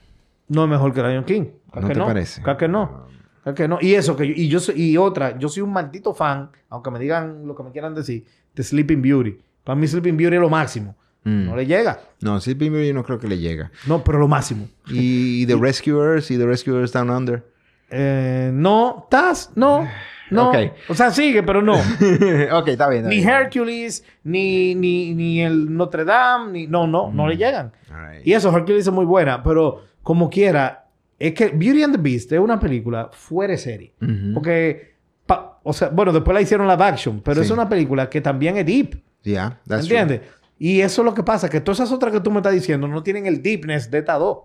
No 0.47 0.63
es 0.63 0.69
mejor 0.69 0.93
que 0.93 1.01
Lion 1.03 1.23
King. 1.23 1.45
¿No 1.75 1.87
que 1.87 1.93
te 1.93 1.99
parece? 1.99 2.41
Claro 2.41 2.57
que 2.57 2.67
no. 2.67 3.07
Que 3.55 3.67
no. 3.67 3.77
Y 3.81 3.93
eso, 3.95 4.15
que 4.15 4.27
yo, 4.27 4.33
y 4.35 4.47
yo 4.47 4.59
soy- 4.59 4.81
y 4.81 4.97
otra, 4.97 5.37
yo 5.37 5.49
soy 5.49 5.63
un 5.63 5.71
maldito 5.73 6.13
fan, 6.13 6.49
aunque 6.69 6.91
me 6.91 6.99
digan 6.99 7.45
lo 7.47 7.55
que 7.55 7.63
me 7.63 7.71
quieran 7.71 7.93
decir, 7.95 8.25
de 8.55 8.63
Sleeping 8.63 9.01
Beauty. 9.01 9.37
Para 9.63 9.75
mí 9.75 9.87
Sleeping 9.87 10.17
Beauty 10.17 10.35
es 10.35 10.41
lo 10.41 10.49
máximo. 10.49 10.95
Mm. 11.23 11.45
No 11.45 11.55
le 11.55 11.65
llega. 11.65 11.99
No, 12.21 12.39
Sleeping 12.39 12.71
Beauty 12.71 12.93
no 12.93 13.03
creo 13.03 13.19
que 13.19 13.27
le 13.27 13.37
llega. 13.37 13.71
No, 13.87 14.03
pero 14.03 14.19
lo 14.19 14.27
máximo. 14.27 14.67
Y 14.87 15.45
The 15.45 15.55
Rescuers 15.59 16.31
y 16.31 16.37
The 16.37 16.45
Rescuers 16.45 16.91
Down 16.93 17.09
Under. 17.09 17.43
Eh, 17.91 18.51
no, 18.53 19.07
Taz, 19.09 19.51
no. 19.55 19.87
No. 20.31 20.51
O 20.87 20.93
sea, 20.93 21.09
sigue, 21.09 21.41
pero 21.41 21.59
no. 21.63 21.73
ok, 22.53 22.67
está 22.67 22.87
bien. 22.87 22.99
está 23.01 23.09
ni 23.09 23.15
bien. 23.15 23.27
Hercules, 23.29 24.05
ni, 24.23 24.75
ni, 24.75 25.15
ni 25.15 25.41
el 25.41 25.75
Notre 25.75 26.05
Dame, 26.05 26.51
ni. 26.51 26.67
No, 26.67 26.85
no, 26.85 27.11
no 27.11 27.27
le 27.27 27.35
llegan. 27.35 27.71
All 27.91 28.11
right. 28.11 28.27
Y 28.27 28.33
eso, 28.33 28.55
Hercules 28.55 28.85
es 28.85 28.93
muy 28.93 29.05
buena, 29.05 29.41
pero 29.41 29.81
como 30.03 30.29
quiera, 30.29 30.85
es 31.19 31.33
que 31.33 31.49
Beauty 31.49 31.83
and 31.83 31.95
the 31.95 32.01
Beast 32.01 32.31
es 32.31 32.39
una 32.39 32.59
película 32.59 33.09
fuera 33.11 33.51
de 33.51 33.57
serie. 33.57 33.93
Porque, 34.33 34.95
pa- 35.25 35.59
o 35.63 35.73
sea, 35.73 35.89
bueno, 35.89 36.11
después 36.13 36.33
la 36.33 36.41
hicieron 36.41 36.67
live 36.67 36.83
action, 36.83 37.21
pero 37.21 37.41
Sí. 37.41 37.45
es 37.47 37.51
una 37.51 37.67
película 37.67 38.09
que 38.09 38.21
también 38.21 38.57
es 38.57 38.65
deep. 38.65 39.03
Yeah, 39.23 39.59
that's 39.67 39.85
true. 39.87 39.97
¿Entiendes? 39.99 40.21
Y 40.57 40.81
eso 40.81 41.01
es 41.01 41.05
lo 41.05 41.13
que 41.13 41.23
pasa, 41.23 41.49
que 41.49 41.61
todas 41.61 41.79
esas 41.79 41.91
otras 41.91 42.11
que 42.13 42.19
tú 42.21 42.31
me 42.31 42.37
estás 42.37 42.53
diciendo 42.53 42.87
no 42.87 43.03
tienen 43.03 43.25
el 43.25 43.41
deepness 43.43 43.89
de 43.91 43.99
estas 43.99 44.19
dos. 44.19 44.39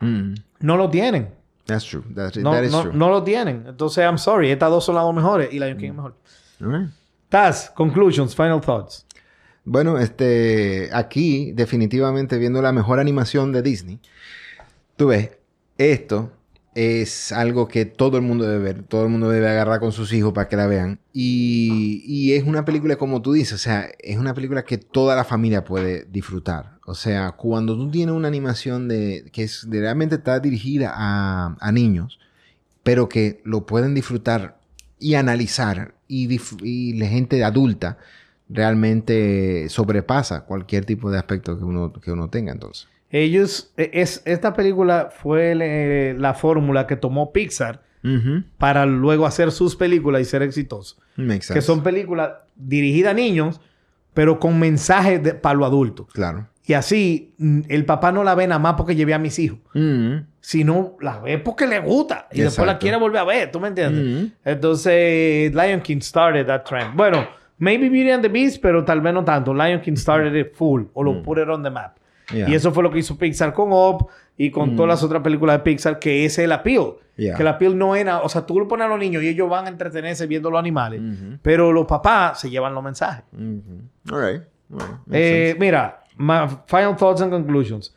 Mm, 0.00 0.34
No 0.60 0.76
lo 0.76 0.88
tienen. 0.90 1.28
that's 1.66 1.84
true. 1.84 2.02
That's, 2.14 2.36
No, 2.38 2.52
that 2.52 2.62
is 2.64 2.72
no, 2.72 2.82
true. 2.82 2.92
no 2.94 3.08
lo 3.08 3.22
tienen. 3.22 3.64
Entonces, 3.68 4.04
I'm 4.04 4.18
sorry. 4.18 4.50
Estas 4.50 4.70
dos 4.70 4.84
son 4.84 4.94
las 4.96 5.04
dos 5.04 5.14
mejores 5.14 5.52
y 5.52 5.58
Lion 5.58 5.76
Mm. 5.76 5.80
King 5.80 5.88
es 5.90 5.94
mejor. 5.94 6.16
All 6.60 6.72
right. 6.80 6.90
Taz, 7.28 7.70
conclusions, 7.70 8.34
final 8.34 8.60
thoughts. 8.60 9.06
Bueno, 9.64 9.98
este, 9.98 10.90
aquí 10.92 11.52
definitivamente 11.52 12.36
viendo 12.38 12.60
la 12.60 12.72
mejor 12.72 12.98
animación 12.98 13.52
de 13.52 13.62
Disney, 13.62 14.00
tú 14.96 15.06
ves 15.08 15.30
esto 15.90 16.32
es 16.74 17.32
algo 17.32 17.68
que 17.68 17.84
todo 17.84 18.16
el 18.16 18.22
mundo 18.22 18.46
debe 18.46 18.62
ver, 18.62 18.82
todo 18.84 19.02
el 19.04 19.10
mundo 19.10 19.28
debe 19.28 19.48
agarrar 19.48 19.80
con 19.80 19.92
sus 19.92 20.12
hijos 20.12 20.32
para 20.32 20.48
que 20.48 20.56
la 20.56 20.66
vean. 20.66 21.00
Y, 21.12 22.32
es 22.32 22.44
una 22.44 22.64
película, 22.64 22.96
como 22.96 23.20
tú 23.20 23.32
dices, 23.32 23.54
o 23.54 23.58
sea, 23.58 23.90
es 23.98 24.16
una 24.16 24.32
película 24.32 24.64
que 24.64 24.78
toda 24.78 25.14
la 25.16 25.24
familia 25.24 25.64
puede 25.64 26.06
disfrutar. 26.10 26.78
O 26.86 26.94
sea, 26.94 27.32
cuando 27.32 27.76
tú 27.76 27.90
tienes 27.90 28.14
una 28.14 28.28
animación 28.28 28.88
de, 28.88 29.26
que 29.32 29.42
es, 29.44 29.66
realmente 29.68 30.14
está 30.16 30.40
dirigida 30.40 30.92
a, 30.94 31.56
a 31.60 31.72
niños, 31.72 32.18
pero 32.82 33.08
que 33.08 33.40
lo 33.44 33.66
pueden 33.66 33.94
disfrutar 33.94 34.58
y 34.98 35.14
analizar, 35.14 35.94
y, 36.08 36.28
dif- 36.28 36.60
y 36.62 36.94
la 36.94 37.06
gente 37.06 37.42
adulta 37.44 37.98
realmente 38.48 39.68
sobrepasa 39.68 40.44
cualquier 40.44 40.84
tipo 40.84 41.10
de 41.10 41.18
aspecto 41.18 41.58
que 41.58 41.64
uno, 41.64 41.92
que 41.92 42.12
uno 42.12 42.28
tenga 42.28 42.52
entonces. 42.52 42.88
Ellos, 43.12 43.72
e- 43.76 43.90
es, 43.92 44.22
esta 44.24 44.54
película 44.54 45.10
fue 45.14 45.54
le- 45.54 46.14
la 46.14 46.34
fórmula 46.34 46.86
que 46.86 46.96
tomó 46.96 47.30
Pixar 47.32 47.82
Ujú. 48.02 48.42
para 48.58 48.86
luego 48.86 49.26
hacer 49.26 49.52
sus 49.52 49.76
películas 49.76 50.22
y 50.22 50.24
ser 50.24 50.42
exitosos. 50.42 50.98
Makes 51.16 51.52
Que 51.52 51.60
son 51.60 51.82
películas 51.82 52.30
dirigidas 52.56 53.12
a 53.12 53.14
niños, 53.14 53.60
pero 54.14 54.40
con 54.40 54.58
mensajes 54.58 55.22
de- 55.22 55.34
para 55.34 55.54
los 55.58 55.66
adultos. 55.68 56.06
Claro. 56.12 56.48
Y 56.64 56.72
así, 56.74 57.34
mm, 57.38 57.60
el 57.68 57.84
papá 57.84 58.12
no 58.12 58.24
la 58.24 58.34
ve 58.34 58.46
nada 58.46 58.58
más 58.58 58.74
porque 58.74 58.94
llevé 58.94 59.12
a 59.14 59.18
mis 59.18 59.38
hijos, 59.38 59.58
Ujú. 59.74 60.24
sino 60.40 60.96
la 61.00 61.18
ve 61.18 61.38
porque 61.38 61.66
le 61.66 61.80
gusta 61.80 62.28
y 62.32 62.40
después 62.40 62.66
la 62.66 62.78
quiere 62.78 62.96
volver 62.96 63.20
a 63.20 63.24
ver, 63.24 63.50
¿tú 63.50 63.60
me 63.60 63.68
entiendes? 63.68 64.22
Ujú. 64.24 64.30
Entonces, 64.44 65.52
Lion 65.54 65.80
King 65.82 66.00
started 66.00 66.46
that 66.46 66.62
trend. 66.64 66.96
Bueno, 66.96 67.26
maybe 67.58 67.88
Beauty 67.90 68.10
and 68.10 68.22
the 68.22 68.28
Beast, 68.28 68.58
pero 68.62 68.84
tal 68.84 69.00
vez 69.00 69.12
no 69.12 69.24
tanto. 69.24 69.52
Lion 69.52 69.80
King 69.80 69.96
started 69.96 70.34
it 70.34 70.54
full 70.54 70.84
o 70.94 71.02
lo 71.02 71.22
put 71.22 71.38
it 71.38 71.48
on 71.48 71.62
the 71.62 71.70
map. 71.70 71.96
Mm. 72.32 72.36
Yeah. 72.36 72.48
Mm. 72.48 72.52
Y 72.52 72.54
eso 72.54 72.72
fue 72.72 72.82
lo 72.82 72.90
que 72.90 72.98
hizo 72.98 73.16
Pixar 73.18 73.52
con 73.52 73.72
Up 73.72 74.08
y 74.36 74.50
con 74.50 74.74
todas 74.76 74.88
las 74.88 75.02
otras 75.02 75.22
películas 75.22 75.58
de 75.58 75.62
Pixar, 75.62 75.98
que 75.98 76.24
ese 76.24 76.42
es 76.42 76.44
el 76.46 76.52
appeal. 76.52 76.94
Yeah. 77.16 77.34
Que 77.36 77.42
el 77.42 77.48
appeal 77.48 77.76
no 77.76 77.94
era, 77.94 78.22
o 78.22 78.28
sea, 78.28 78.46
tú 78.46 78.58
lo 78.58 78.66
pones 78.66 78.86
a 78.86 78.88
los 78.88 78.98
niños 78.98 79.22
y 79.22 79.28
ellos 79.28 79.48
van 79.48 79.66
a 79.66 79.68
entretenerse 79.68 80.26
viendo 80.26 80.50
los 80.50 80.58
animales, 80.58 81.00
Ujú. 81.00 81.38
pero 81.42 81.70
los 81.72 81.86
papás 81.86 82.40
se 82.40 82.48
llevan 82.50 82.74
los 82.74 82.82
mensajes. 82.82 83.24
Ujú. 83.32 84.14
All 84.14 84.20
right. 84.32 84.42
All 84.72 84.78
right. 84.78 84.90
Makes 85.06 85.50
Eh, 85.50 85.56
mira, 85.60 86.02
my 86.16 86.48
final 86.66 86.96
thoughts 86.96 87.20
and 87.20 87.30
conclusions. 87.30 87.94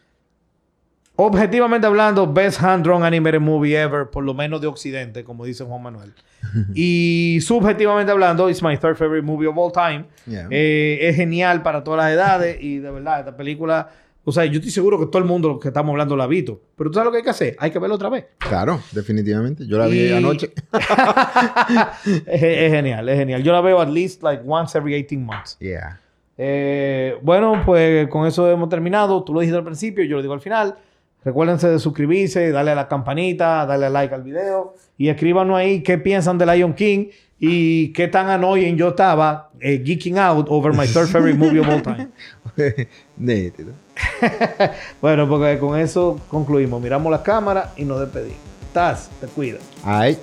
Objetivamente 1.18 1.88
hablando, 1.88 2.28
best 2.28 2.60
hand-drawn 2.62 3.02
animated 3.04 3.40
movie 3.40 3.74
ever, 3.74 4.10
por 4.10 4.26
lo 4.26 4.34
menos 4.34 4.60
de 4.60 4.68
Occidente, 4.68 5.24
como 5.24 5.46
dice 5.46 5.64
Juan 5.64 5.82
Manuel. 5.82 6.14
y 6.76 7.40
subjetivamente 7.42 8.12
hablando, 8.12 8.50
it's 8.50 8.62
my 8.62 8.76
third 8.76 8.98
favorite 8.98 9.26
movie 9.26 9.48
of 9.48 9.58
all 9.58 9.72
time. 9.72 10.06
Yeah. 10.28 10.48
Eh, 10.52 11.00
es 11.08 11.16
genial 11.16 11.64
para 11.64 11.86
todas 11.86 12.04
las 12.04 12.12
edades 12.12 12.58
y 12.62 12.80
de 12.80 12.92
verdad, 12.92 13.20
esta 13.20 13.38
película, 13.38 13.88
o 14.28 14.32
sea, 14.32 14.44
yo 14.46 14.54
estoy 14.56 14.72
seguro 14.72 15.00
que 15.00 15.06
todo 15.06 15.20
el 15.20 15.26
mundo 15.26 15.60
que 15.60 15.68
estamos 15.70 15.92
hablando 15.92 16.16
la 16.18 16.24
ha 16.24 16.28
visto. 16.28 16.60
Pero 16.76 16.90
tú 16.90 16.96
sabes 16.96 17.06
lo 17.06 17.12
que 17.12 17.18
hay 17.20 17.24
que 17.24 17.30
hacer, 17.30 17.56
hay 17.60 17.70
que 17.72 17.80
verlo 17.80 17.96
otra 17.96 18.10
vez. 18.10 18.26
Claro, 18.40 18.82
definitivamente. 18.92 19.66
Yo 19.68 19.78
la 19.78 19.88
vi 19.88 20.08
Y- 20.08 20.12
anoche. 20.12 20.52
es, 22.26 22.44
es 22.44 22.72
genial, 22.72 23.08
es 23.10 23.18
genial. 23.18 23.44
Yo 23.44 23.52
la 23.54 23.62
veo 23.62 23.80
at 23.80 23.90
least 23.90 24.24
like 24.24 24.44
once 24.46 24.78
every 24.78 24.94
18 24.96 25.24
months. 25.24 25.58
yeah. 25.60 26.00
Eh, 26.38 27.16
bueno, 27.22 27.62
pues 27.66 28.10
con 28.10 28.28
eso 28.28 28.50
hemos 28.52 28.68
terminado. 28.68 29.24
Tú 29.24 29.34
lo 29.34 29.40
dijiste 29.40 29.58
al 29.58 29.64
principio, 29.64 30.04
yo 30.04 30.18
lo 30.18 30.22
digo 30.22 30.34
al 30.34 30.42
final. 30.42 30.76
Recuérdense 31.24 31.70
de 31.70 31.80
suscribirse, 31.80 32.52
darle 32.52 32.72
a 32.72 32.76
la 32.76 32.88
campanita, 32.88 33.66
darle 33.66 33.90
like 33.90 34.14
al 34.14 34.22
video 34.24 34.76
y 34.98 35.08
escríbanos 35.08 35.56
ahí 35.58 35.82
qué 35.82 35.98
piensan 35.98 36.38
de 36.38 36.46
Lion 36.46 36.74
King 36.74 37.08
y 37.40 37.94
qué 37.94 38.08
tan 38.10 38.30
annoying 38.30 38.76
yo 38.76 38.90
estaba 38.90 39.50
eh, 39.60 39.82
geeking 39.84 40.18
out 40.20 40.48
over 40.50 40.72
my 40.74 40.86
third 40.86 41.08
favorite 41.08 41.38
movie 41.38 41.60
of 41.60 41.68
all 41.70 41.82
time. 41.82 42.10
Bueno, 45.02 45.28
porque 45.28 45.58
con 45.60 45.80
eso 45.80 46.20
concluimos. 46.30 46.82
Miramos 46.82 47.12
la 47.12 47.24
cámara 47.24 47.74
y 47.78 47.86
nos 47.86 48.00
despedimos. 48.00 48.40
Taz, 48.74 49.10
te 49.20 49.28
cuida. 49.28 49.60
Ay. 49.84 50.18